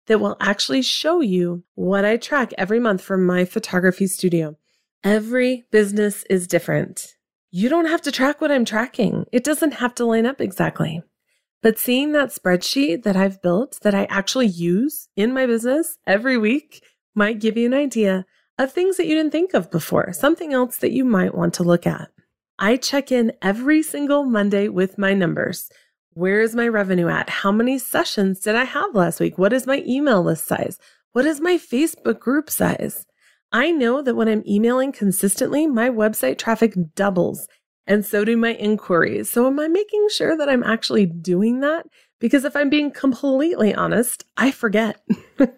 that 0.07 0.19
will 0.19 0.37
actually 0.39 0.81
show 0.81 1.21
you 1.21 1.63
what 1.75 2.05
I 2.05 2.17
track 2.17 2.53
every 2.57 2.79
month 2.79 3.01
from 3.01 3.25
my 3.25 3.45
photography 3.45 4.07
studio. 4.07 4.57
Every 5.03 5.65
business 5.71 6.23
is 6.29 6.47
different. 6.47 7.15
You 7.51 7.69
don't 7.69 7.87
have 7.87 8.01
to 8.03 8.11
track 8.11 8.41
what 8.41 8.51
I'm 8.51 8.65
tracking. 8.65 9.25
It 9.31 9.43
doesn't 9.43 9.75
have 9.75 9.95
to 9.95 10.05
line 10.05 10.25
up 10.25 10.41
exactly. 10.41 11.01
But 11.61 11.79
seeing 11.79 12.11
that 12.11 12.29
spreadsheet 12.29 13.03
that 13.03 13.15
I've 13.15 13.41
built 13.41 13.79
that 13.81 13.95
I 13.95 14.05
actually 14.05 14.47
use 14.47 15.07
in 15.15 15.33
my 15.33 15.45
business 15.45 15.97
every 16.05 16.37
week 16.37 16.83
might 17.15 17.39
give 17.39 17.57
you 17.57 17.65
an 17.65 17.73
idea 17.73 18.25
of 18.57 18.71
things 18.71 18.97
that 18.97 19.07
you 19.07 19.15
didn't 19.15 19.31
think 19.31 19.53
of 19.53 19.71
before, 19.71 20.13
something 20.13 20.53
else 20.53 20.77
that 20.77 20.91
you 20.91 21.03
might 21.03 21.35
want 21.35 21.53
to 21.55 21.63
look 21.63 21.87
at. 21.87 22.09
I 22.57 22.77
check 22.77 23.11
in 23.11 23.33
every 23.41 23.83
single 23.83 24.23
Monday 24.23 24.67
with 24.67 24.97
my 24.97 25.13
numbers. 25.13 25.69
Where 26.13 26.41
is 26.41 26.55
my 26.55 26.67
revenue 26.67 27.09
at? 27.09 27.29
How 27.29 27.51
many 27.51 27.77
sessions 27.77 28.39
did 28.39 28.55
I 28.55 28.63
have 28.63 28.95
last 28.95 29.19
week? 29.19 29.37
What 29.37 29.51
is 29.51 29.67
my 29.67 29.83
email 29.85 30.21
list 30.23 30.45
size? 30.47 30.79
What 31.11 31.25
is 31.25 31.41
my 31.41 31.57
Facebook 31.57 32.19
group 32.19 32.49
size? 32.49 33.05
I 33.55 33.71
know 33.71 34.01
that 34.01 34.17
when 34.17 34.27
I'm 34.27 34.43
emailing 34.45 34.91
consistently, 34.91 35.65
my 35.65 35.89
website 35.89 36.37
traffic 36.37 36.75
doubles 36.93 37.47
and 37.87 38.05
so 38.05 38.25
do 38.25 38.35
my 38.35 38.53
inquiries. 38.55 39.29
So, 39.29 39.47
am 39.47 39.61
I 39.61 39.69
making 39.69 40.09
sure 40.11 40.35
that 40.35 40.49
I'm 40.49 40.61
actually 40.61 41.05
doing 41.05 41.61
that? 41.61 41.85
Because 42.19 42.43
if 42.43 42.53
I'm 42.53 42.69
being 42.69 42.91
completely 42.91 43.73
honest, 43.73 44.25
I 44.35 44.51
forget. 44.51 44.99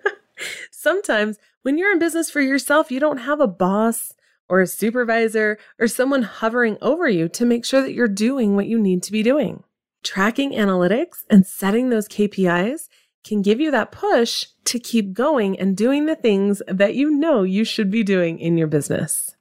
Sometimes 0.71 1.39
when 1.63 1.79
you're 1.79 1.91
in 1.91 1.97
business 1.97 2.29
for 2.29 2.39
yourself, 2.39 2.91
you 2.91 2.99
don't 2.99 3.17
have 3.17 3.39
a 3.39 3.47
boss 3.47 4.13
or 4.47 4.61
a 4.61 4.67
supervisor 4.67 5.57
or 5.79 5.87
someone 5.87 6.21
hovering 6.21 6.77
over 6.83 7.09
you 7.09 7.27
to 7.29 7.45
make 7.45 7.65
sure 7.65 7.81
that 7.81 7.93
you're 7.93 8.07
doing 8.07 8.55
what 8.55 8.67
you 8.67 8.77
need 8.77 9.01
to 9.03 9.11
be 9.11 9.23
doing. 9.23 9.63
Tracking 10.03 10.51
analytics 10.51 11.23
and 11.31 11.47
setting 11.47 11.89
those 11.89 12.07
KPIs 12.07 12.89
can 13.27 13.41
give 13.41 13.59
you 13.59 13.71
that 13.71 13.91
push 13.91 14.45
to 14.65 14.79
keep 14.79 15.13
going 15.13 15.59
and 15.59 15.75
doing 15.75 16.05
the 16.05 16.15
things 16.15 16.61
that 16.67 16.95
you 16.95 17.11
know 17.11 17.43
you 17.43 17.63
should 17.63 17.91
be 17.91 18.03
doing 18.03 18.39
in 18.39 18.57
your 18.57 18.67
business. 18.67 19.35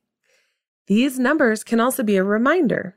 These 0.87 1.19
numbers 1.19 1.65
can 1.65 1.81
also 1.81 2.03
be 2.03 2.17
a 2.17 2.25
reminder 2.25 2.97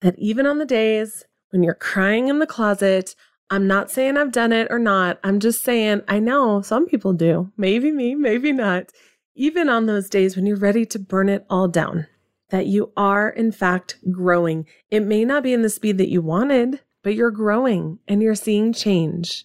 that 0.00 0.18
even 0.18 0.46
on 0.46 0.58
the 0.58 0.66
days 0.66 1.24
when 1.50 1.62
you're 1.62 1.74
crying 1.74 2.28
in 2.28 2.38
the 2.38 2.46
closet, 2.46 3.14
I'm 3.50 3.66
not 3.66 3.90
saying 3.90 4.16
I've 4.16 4.32
done 4.32 4.52
it 4.52 4.68
or 4.70 4.78
not. 4.78 5.18
I'm 5.22 5.40
just 5.40 5.62
saying 5.62 6.02
I 6.08 6.18
know 6.18 6.62
some 6.62 6.86
people 6.86 7.12
do. 7.12 7.52
Maybe 7.56 7.90
me, 7.90 8.14
maybe 8.14 8.52
not. 8.52 8.90
Even 9.34 9.68
on 9.68 9.86
those 9.86 10.08
days 10.08 10.36
when 10.36 10.46
you're 10.46 10.56
ready 10.56 10.84
to 10.86 10.98
burn 10.98 11.28
it 11.28 11.44
all 11.50 11.68
down, 11.68 12.06
that 12.50 12.66
you 12.66 12.92
are, 12.96 13.28
in 13.28 13.50
fact, 13.50 13.98
growing. 14.10 14.66
It 14.90 15.00
may 15.00 15.24
not 15.24 15.42
be 15.42 15.52
in 15.52 15.62
the 15.62 15.68
speed 15.68 15.98
that 15.98 16.10
you 16.10 16.22
wanted, 16.22 16.80
but 17.02 17.14
you're 17.14 17.30
growing 17.30 17.98
and 18.06 18.22
you're 18.22 18.34
seeing 18.34 18.72
change. 18.72 19.44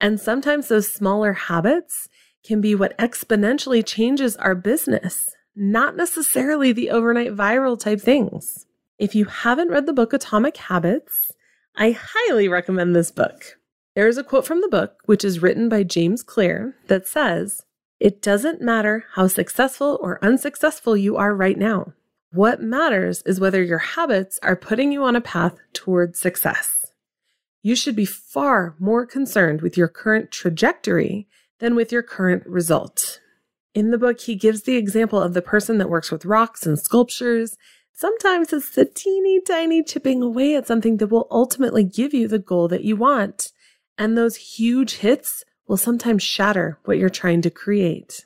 And 0.00 0.20
sometimes 0.20 0.68
those 0.68 0.92
smaller 0.92 1.32
habits 1.32 2.08
can 2.44 2.60
be 2.60 2.74
what 2.74 2.96
exponentially 2.98 3.84
changes 3.84 4.36
our 4.36 4.54
business, 4.54 5.28
not 5.56 5.96
necessarily 5.96 6.72
the 6.72 6.90
overnight 6.90 7.34
viral 7.34 7.78
type 7.78 8.00
things. 8.00 8.66
If 8.98 9.14
you 9.14 9.26
haven't 9.26 9.70
read 9.70 9.86
the 9.86 9.92
book 9.92 10.12
Atomic 10.12 10.56
Habits, 10.56 11.32
I 11.76 11.96
highly 11.98 12.48
recommend 12.48 12.94
this 12.94 13.10
book. 13.10 13.58
There 13.94 14.08
is 14.08 14.18
a 14.18 14.24
quote 14.24 14.46
from 14.46 14.60
the 14.60 14.68
book, 14.68 15.00
which 15.06 15.24
is 15.24 15.42
written 15.42 15.68
by 15.68 15.82
James 15.82 16.22
Clear, 16.22 16.76
that 16.86 17.06
says, 17.06 17.62
It 17.98 18.22
doesn't 18.22 18.60
matter 18.60 19.04
how 19.14 19.26
successful 19.26 19.98
or 20.00 20.24
unsuccessful 20.24 20.96
you 20.96 21.16
are 21.16 21.34
right 21.34 21.58
now. 21.58 21.92
What 22.32 22.60
matters 22.62 23.22
is 23.26 23.40
whether 23.40 23.62
your 23.62 23.78
habits 23.78 24.38
are 24.42 24.54
putting 24.54 24.92
you 24.92 25.02
on 25.02 25.16
a 25.16 25.20
path 25.20 25.56
towards 25.72 26.18
success. 26.18 26.77
You 27.68 27.76
should 27.76 27.94
be 27.94 28.06
far 28.06 28.74
more 28.78 29.04
concerned 29.04 29.60
with 29.60 29.76
your 29.76 29.88
current 29.88 30.30
trajectory 30.30 31.28
than 31.58 31.74
with 31.74 31.92
your 31.92 32.02
current 32.02 32.46
result. 32.46 33.20
In 33.74 33.90
the 33.90 33.98
book, 33.98 34.22
he 34.22 34.36
gives 34.36 34.62
the 34.62 34.76
example 34.76 35.20
of 35.20 35.34
the 35.34 35.42
person 35.42 35.76
that 35.76 35.90
works 35.90 36.10
with 36.10 36.24
rocks 36.24 36.64
and 36.64 36.78
sculptures 36.78 37.58
Sometimes 37.92 38.54
it's 38.54 38.70
the 38.70 38.86
teeny 38.86 39.40
tiny 39.42 39.82
chipping 39.82 40.22
away 40.22 40.54
at 40.56 40.66
something 40.66 40.96
that 40.96 41.08
will 41.08 41.26
ultimately 41.30 41.84
give 41.84 42.14
you 42.14 42.26
the 42.26 42.38
goal 42.38 42.68
that 42.68 42.84
you 42.84 42.96
want. 42.96 43.52
And 43.98 44.16
those 44.16 44.36
huge 44.36 44.98
hits 44.98 45.44
will 45.66 45.76
sometimes 45.76 46.22
shatter 46.22 46.78
what 46.86 46.96
you're 46.96 47.10
trying 47.10 47.42
to 47.42 47.50
create. 47.50 48.24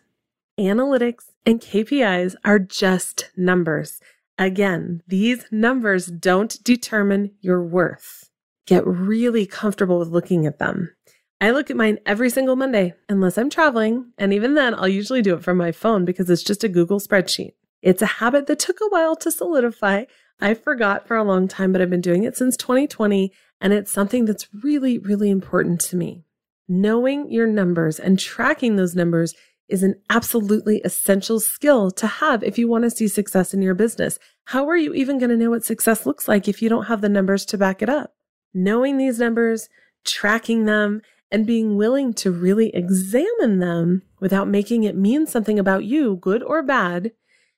Analytics 0.57 1.33
and 1.45 1.61
KPIs 1.61 2.37
are 2.45 2.61
just 2.61 3.31
numbers. 3.37 3.99
Again, 4.39 5.03
these 5.09 5.47
numbers 5.51 6.07
don't 6.07 6.63
determine 6.63 7.33
your 7.41 7.65
worth. 7.65 8.29
Get 8.67 8.87
really 8.87 9.47
comfortable 9.47 9.99
with 9.99 10.09
looking 10.09 10.47
at 10.47 10.59
them. 10.59 10.95
I 11.41 11.51
look 11.51 11.71
at 11.71 11.77
mine 11.77 11.99
every 12.07 12.31
single 12.31 12.55
Monday, 12.55 12.95
unless 13.09 13.37
I'm 13.37 13.51
traveling. 13.51 14.13
And 14.17 14.33
even 14.33 14.55
then, 14.55 14.75
I'll 14.75 14.87
usually 14.87 15.23
do 15.23 15.35
it 15.35 15.43
from 15.43 15.57
my 15.57 15.73
phone 15.73 16.05
because 16.05 16.31
it's 16.31 16.45
just 16.45 16.63
a 16.63 16.69
Google 16.69 17.01
spreadsheet. 17.01 17.55
It's 17.83 18.03
a 18.03 18.07
habit 18.07 18.47
that 18.47 18.61
took 18.61 18.81
a 18.81 18.89
while 18.89 19.17
to 19.17 19.31
solidify. 19.33 20.05
I 20.41 20.55
forgot 20.55 21.09
for 21.09 21.17
a 21.17 21.25
long 21.25 21.49
time, 21.49 21.73
but 21.73 21.83
I've 21.83 21.91
been 21.91 22.01
doing 22.01 22.23
it 22.23 22.37
since 22.37 22.57
2020, 22.57 23.33
and 23.61 23.73
it's 23.73 23.91
something 23.91 24.25
that's 24.25 24.49
really, 24.63 24.99
really 24.99 25.31
important 25.31 25.81
to 25.83 25.97
me. 25.97 26.25
Knowing 26.69 27.31
your 27.31 27.49
numbers 27.49 27.99
and 27.99 28.21
tracking 28.21 28.77
those 28.77 28.95
numbers 28.95 29.35
is 29.69 29.83
an 29.83 29.97
absolutely 30.11 30.81
essential 30.85 31.41
skill 31.41 31.91
to 31.91 32.07
have 32.07 32.45
if 32.45 32.57
you 32.57 32.69
want 32.69 32.85
to 32.85 32.91
see 32.91 33.09
success 33.09 33.53
in 33.53 33.63
your 33.63 33.75
business. 33.75 34.19
How 34.47 34.69
are 34.69 34.77
you 34.77 34.95
even 34.95 35.19
going 35.19 35.31
to 35.31 35.37
know 35.37 35.51
what 35.51 35.65
success 35.65 36.07
looks 36.07 36.29
like 36.29 36.47
if 36.47 36.63
you 36.63 36.69
don't 36.69 36.85
have 36.85 37.01
the 37.01 37.09
numbers 37.09 37.45
to 37.47 37.59
back 37.59 37.83
it 37.83 37.89
up? 37.89 38.15
Knowing 38.55 38.97
these 38.97 39.19
numbers, 39.19 39.69
tracking 40.05 40.65
them, 40.65 41.01
and 41.31 41.47
being 41.47 41.77
willing 41.77 42.13
to 42.13 42.31
really 42.31 42.69
examine 42.75 43.59
them 43.59 44.03
without 44.21 44.47
making 44.47 44.85
it 44.85 44.95
mean 44.95 45.27
something 45.27 45.59
about 45.59 45.85
you, 45.85 46.17
good 46.17 46.43
or 46.43 46.63
bad, 46.63 47.13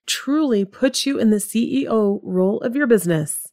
truly 0.07 0.65
puts 0.65 1.05
you 1.05 1.19
in 1.19 1.31
the 1.31 1.37
CEO 1.37 2.21
role 2.23 2.61
of 2.61 2.77
your 2.77 2.87
business 2.87 3.49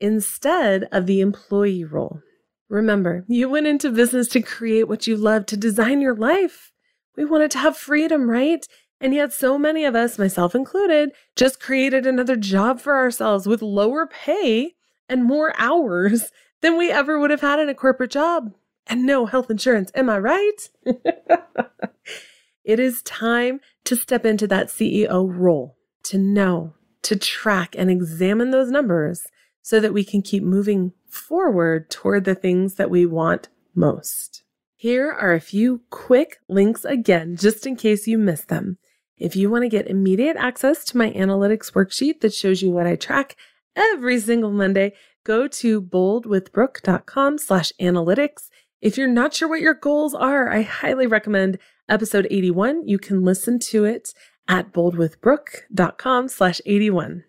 instead 0.00 0.88
of 0.92 1.06
the 1.06 1.20
employee 1.20 1.84
role. 1.84 2.20
Remember, 2.68 3.24
you 3.28 3.48
went 3.48 3.66
into 3.66 3.90
business 3.90 4.28
to 4.28 4.42
create 4.42 4.88
what 4.88 5.06
you 5.06 5.16
love, 5.16 5.46
to 5.46 5.56
design 5.56 6.00
your 6.00 6.16
life. 6.16 6.72
We 7.16 7.24
wanted 7.24 7.50
to 7.52 7.58
have 7.58 7.76
freedom, 7.76 8.28
right? 8.28 8.66
And 9.00 9.14
yet, 9.14 9.32
so 9.32 9.58
many 9.58 9.84
of 9.84 9.94
us, 9.94 10.18
myself 10.18 10.54
included, 10.54 11.10
just 11.36 11.60
created 11.60 12.06
another 12.06 12.36
job 12.36 12.80
for 12.80 12.96
ourselves 12.96 13.46
with 13.46 13.62
lower 13.62 14.06
pay 14.06 14.72
and 15.08 15.24
more 15.24 15.52
hours 15.58 16.30
than 16.66 16.76
we 16.76 16.90
ever 16.90 17.20
would 17.20 17.30
have 17.30 17.42
had 17.42 17.60
in 17.60 17.68
a 17.68 17.74
corporate 17.74 18.10
job 18.10 18.52
and 18.88 19.06
no 19.06 19.24
health 19.24 19.52
insurance. 19.52 19.92
Am 19.94 20.10
I 20.10 20.18
right? 20.18 20.68
it 22.64 22.80
is 22.80 23.02
time 23.02 23.60
to 23.84 23.94
step 23.94 24.26
into 24.26 24.48
that 24.48 24.66
CEO 24.66 25.32
role 25.32 25.76
to 26.02 26.18
know, 26.18 26.74
to 27.02 27.14
track 27.14 27.76
and 27.78 27.88
examine 27.88 28.50
those 28.50 28.68
numbers 28.68 29.28
so 29.62 29.78
that 29.78 29.92
we 29.92 30.02
can 30.02 30.22
keep 30.22 30.42
moving 30.42 30.92
forward 31.08 31.88
toward 31.88 32.24
the 32.24 32.34
things 32.34 32.74
that 32.74 32.90
we 32.90 33.06
want 33.06 33.48
most. 33.72 34.42
Here 34.74 35.12
are 35.12 35.34
a 35.34 35.40
few 35.40 35.82
quick 35.90 36.38
links 36.48 36.84
again, 36.84 37.36
just 37.36 37.64
in 37.64 37.76
case 37.76 38.08
you 38.08 38.18
missed 38.18 38.48
them. 38.48 38.78
If 39.16 39.36
you 39.36 39.50
want 39.50 39.62
to 39.62 39.68
get 39.68 39.86
immediate 39.86 40.36
access 40.36 40.84
to 40.86 40.98
my 40.98 41.12
analytics 41.12 41.72
worksheet 41.72 42.22
that 42.22 42.34
shows 42.34 42.60
you 42.60 42.72
what 42.72 42.88
I 42.88 42.96
track 42.96 43.36
every 43.76 44.18
single 44.18 44.50
Monday, 44.50 44.94
go 45.26 45.48
to 45.48 45.82
boldwithbrooke.com 45.82 47.38
slash 47.38 47.72
analytics. 47.80 48.48
If 48.80 48.96
you're 48.96 49.08
not 49.08 49.34
sure 49.34 49.48
what 49.48 49.60
your 49.60 49.74
goals 49.74 50.14
are, 50.14 50.48
I 50.48 50.62
highly 50.62 51.08
recommend 51.08 51.58
episode 51.88 52.28
81. 52.30 52.86
You 52.86 52.98
can 52.98 53.24
listen 53.24 53.58
to 53.70 53.84
it 53.84 54.14
at 54.46 54.72
boldwithbrooke.com 54.72 56.28
slash 56.28 56.60
81. 56.64 57.24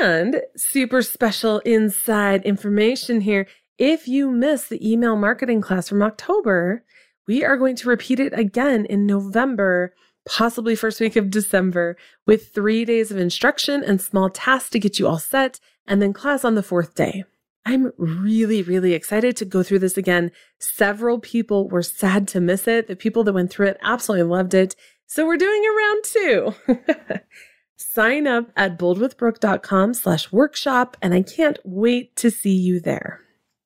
And 0.00 0.40
super 0.56 1.02
special 1.02 1.58
inside 1.60 2.42
information 2.44 3.20
here. 3.20 3.46
If 3.76 4.08
you 4.08 4.30
missed 4.30 4.70
the 4.70 4.90
email 4.90 5.14
marketing 5.14 5.60
class 5.60 5.86
from 5.88 6.02
October, 6.02 6.82
we 7.26 7.44
are 7.44 7.58
going 7.58 7.76
to 7.76 7.88
repeat 7.90 8.20
it 8.20 8.32
again 8.38 8.86
in 8.86 9.04
November, 9.04 9.94
possibly 10.26 10.74
first 10.74 11.00
week 11.00 11.16
of 11.16 11.28
December, 11.28 11.98
with 12.26 12.54
three 12.54 12.86
days 12.86 13.10
of 13.10 13.18
instruction 13.18 13.84
and 13.84 14.00
small 14.00 14.30
tasks 14.30 14.70
to 14.70 14.78
get 14.78 14.98
you 14.98 15.06
all 15.06 15.18
set, 15.18 15.60
and 15.86 16.00
then 16.00 16.14
class 16.14 16.44
on 16.44 16.54
the 16.54 16.62
fourth 16.62 16.94
day. 16.94 17.24
I'm 17.66 17.92
really, 17.96 18.62
really 18.62 18.92
excited 18.92 19.36
to 19.38 19.44
go 19.44 19.62
through 19.62 19.78
this 19.78 19.96
again. 19.96 20.32
Several 20.58 21.18
people 21.18 21.68
were 21.68 21.82
sad 21.82 22.28
to 22.28 22.40
miss 22.40 22.68
it. 22.68 22.88
The 22.88 22.96
people 22.96 23.24
that 23.24 23.32
went 23.32 23.50
through 23.50 23.68
it 23.68 23.78
absolutely 23.82 24.28
loved 24.28 24.52
it. 24.52 24.76
So 25.06 25.26
we're 25.26 25.36
doing 25.36 25.62
a 25.64 25.76
round 25.76 26.04
two. 26.04 27.20
Sign 27.76 28.26
up 28.26 28.50
at 28.56 28.78
boldwithbrooke.com 28.78 29.94
slash 29.94 30.30
workshop, 30.30 30.96
and 31.00 31.14
I 31.14 31.22
can't 31.22 31.58
wait 31.64 32.16
to 32.16 32.30
see 32.30 32.54
you 32.54 32.80
there. 32.80 33.20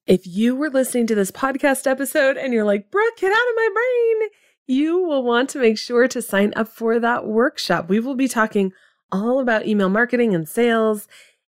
If 0.07 0.27
you 0.27 0.57
were 0.57 0.71
listening 0.71 1.07
to 1.09 1.15
this 1.15 1.31
podcast 1.31 1.87
episode 1.87 2.37
and 2.37 2.53
you're 2.53 2.65
like, 2.65 2.91
Brooke, 2.91 3.17
get 3.19 3.33
out 3.33 3.37
of 3.37 3.57
my 3.57 3.69
brain, 3.75 4.31
you 4.67 4.99
will 5.03 5.23
want 5.23 5.51
to 5.51 5.59
make 5.59 5.79
sure 5.79 6.09
to 6.09 6.23
sign 6.23 6.53
up 6.57 6.69
for 6.69 6.99
that 6.99 7.27
workshop. 7.27 7.89
We 7.89 8.01
will 8.01 8.15
be 8.15 8.29
talking 8.29 8.73
all 9.11 9.41
about 9.41 9.67
email 9.67 9.89
marketing 9.89 10.35
and 10.35 10.49
sales. 10.49 11.09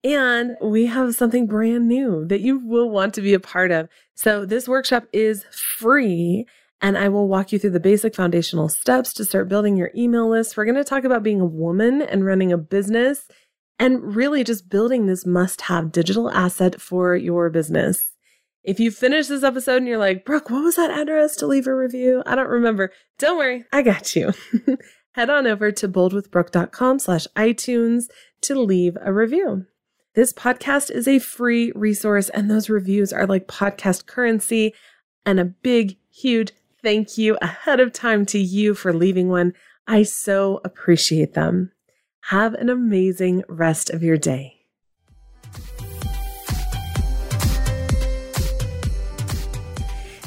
And 0.04 0.56
we 0.60 0.86
have 0.86 1.14
something 1.14 1.46
brand 1.46 1.86
new 1.86 2.26
that 2.26 2.40
you 2.40 2.58
will 2.58 2.90
want 2.90 3.14
to 3.14 3.20
be 3.20 3.34
a 3.34 3.40
part 3.40 3.70
of. 3.70 3.88
So 4.14 4.44
this 4.44 4.66
workshop 4.66 5.04
is 5.12 5.44
free 5.44 6.46
and 6.80 6.98
I 6.98 7.08
will 7.08 7.28
walk 7.28 7.52
you 7.52 7.60
through 7.60 7.70
the 7.70 7.80
basic 7.80 8.16
foundational 8.16 8.68
steps 8.68 9.12
to 9.14 9.24
start 9.24 9.48
building 9.48 9.76
your 9.76 9.92
email 9.96 10.28
list. 10.28 10.56
We're 10.56 10.64
going 10.64 10.74
to 10.74 10.84
talk 10.84 11.04
about 11.04 11.22
being 11.22 11.40
a 11.40 11.46
woman 11.46 12.02
and 12.02 12.26
running 12.26 12.52
a 12.52 12.58
business 12.58 13.28
and 13.78 14.16
really 14.16 14.42
just 14.42 14.68
building 14.68 15.06
this 15.06 15.24
must 15.24 15.62
have 15.62 15.92
digital 15.92 16.28
asset 16.30 16.80
for 16.80 17.14
your 17.14 17.50
business. 17.50 18.10
If 18.64 18.80
you 18.80 18.90
finish 18.90 19.28
this 19.28 19.44
episode 19.44 19.78
and 19.78 19.88
you're 19.88 19.98
like, 19.98 20.24
Brooke, 20.24 20.50
what 20.50 20.64
was 20.64 20.76
that 20.76 20.90
address 20.90 21.36
to 21.36 21.46
leave 21.46 21.68
a 21.68 21.74
review? 21.74 22.22
I 22.26 22.34
don't 22.34 22.48
remember. 22.48 22.92
Don't 23.18 23.38
worry, 23.38 23.64
I 23.72 23.82
got 23.82 24.14
you. 24.16 24.32
Head 25.14 25.30
on 25.30 25.46
over 25.46 25.70
to 25.72 25.88
boldwithbrooke.com 25.88 26.98
slash 26.98 27.26
iTunes 27.36 28.04
to 28.42 28.54
leave 28.54 28.96
a 29.00 29.12
review. 29.12 29.66
This 30.14 30.34
podcast 30.34 30.90
is 30.90 31.08
a 31.08 31.18
free 31.18 31.72
resource, 31.74 32.28
and 32.28 32.50
those 32.50 32.68
reviews 32.68 33.14
are 33.14 33.26
like 33.26 33.46
podcast 33.46 34.04
currency 34.04 34.74
and 35.24 35.40
a 35.40 35.46
big, 35.46 35.96
huge 36.10 36.52
thank 36.82 37.16
you 37.16 37.38
ahead 37.40 37.80
of 37.80 37.94
time 37.94 38.26
to 38.26 38.38
you 38.38 38.74
for 38.74 38.92
leaving 38.92 39.30
one. 39.30 39.54
I 39.86 40.02
so 40.02 40.60
appreciate 40.64 41.32
them. 41.32 41.72
Have 42.24 42.52
an 42.52 42.68
amazing 42.68 43.42
rest 43.48 43.88
of 43.88 44.02
your 44.02 44.18
day. 44.18 44.58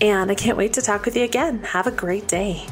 And 0.00 0.30
I 0.30 0.34
can't 0.34 0.58
wait 0.58 0.72
to 0.74 0.82
talk 0.82 1.04
with 1.04 1.16
you 1.16 1.24
again. 1.24 1.64
Have 1.64 1.86
a 1.86 1.92
great 1.92 2.28
day. 2.28 2.66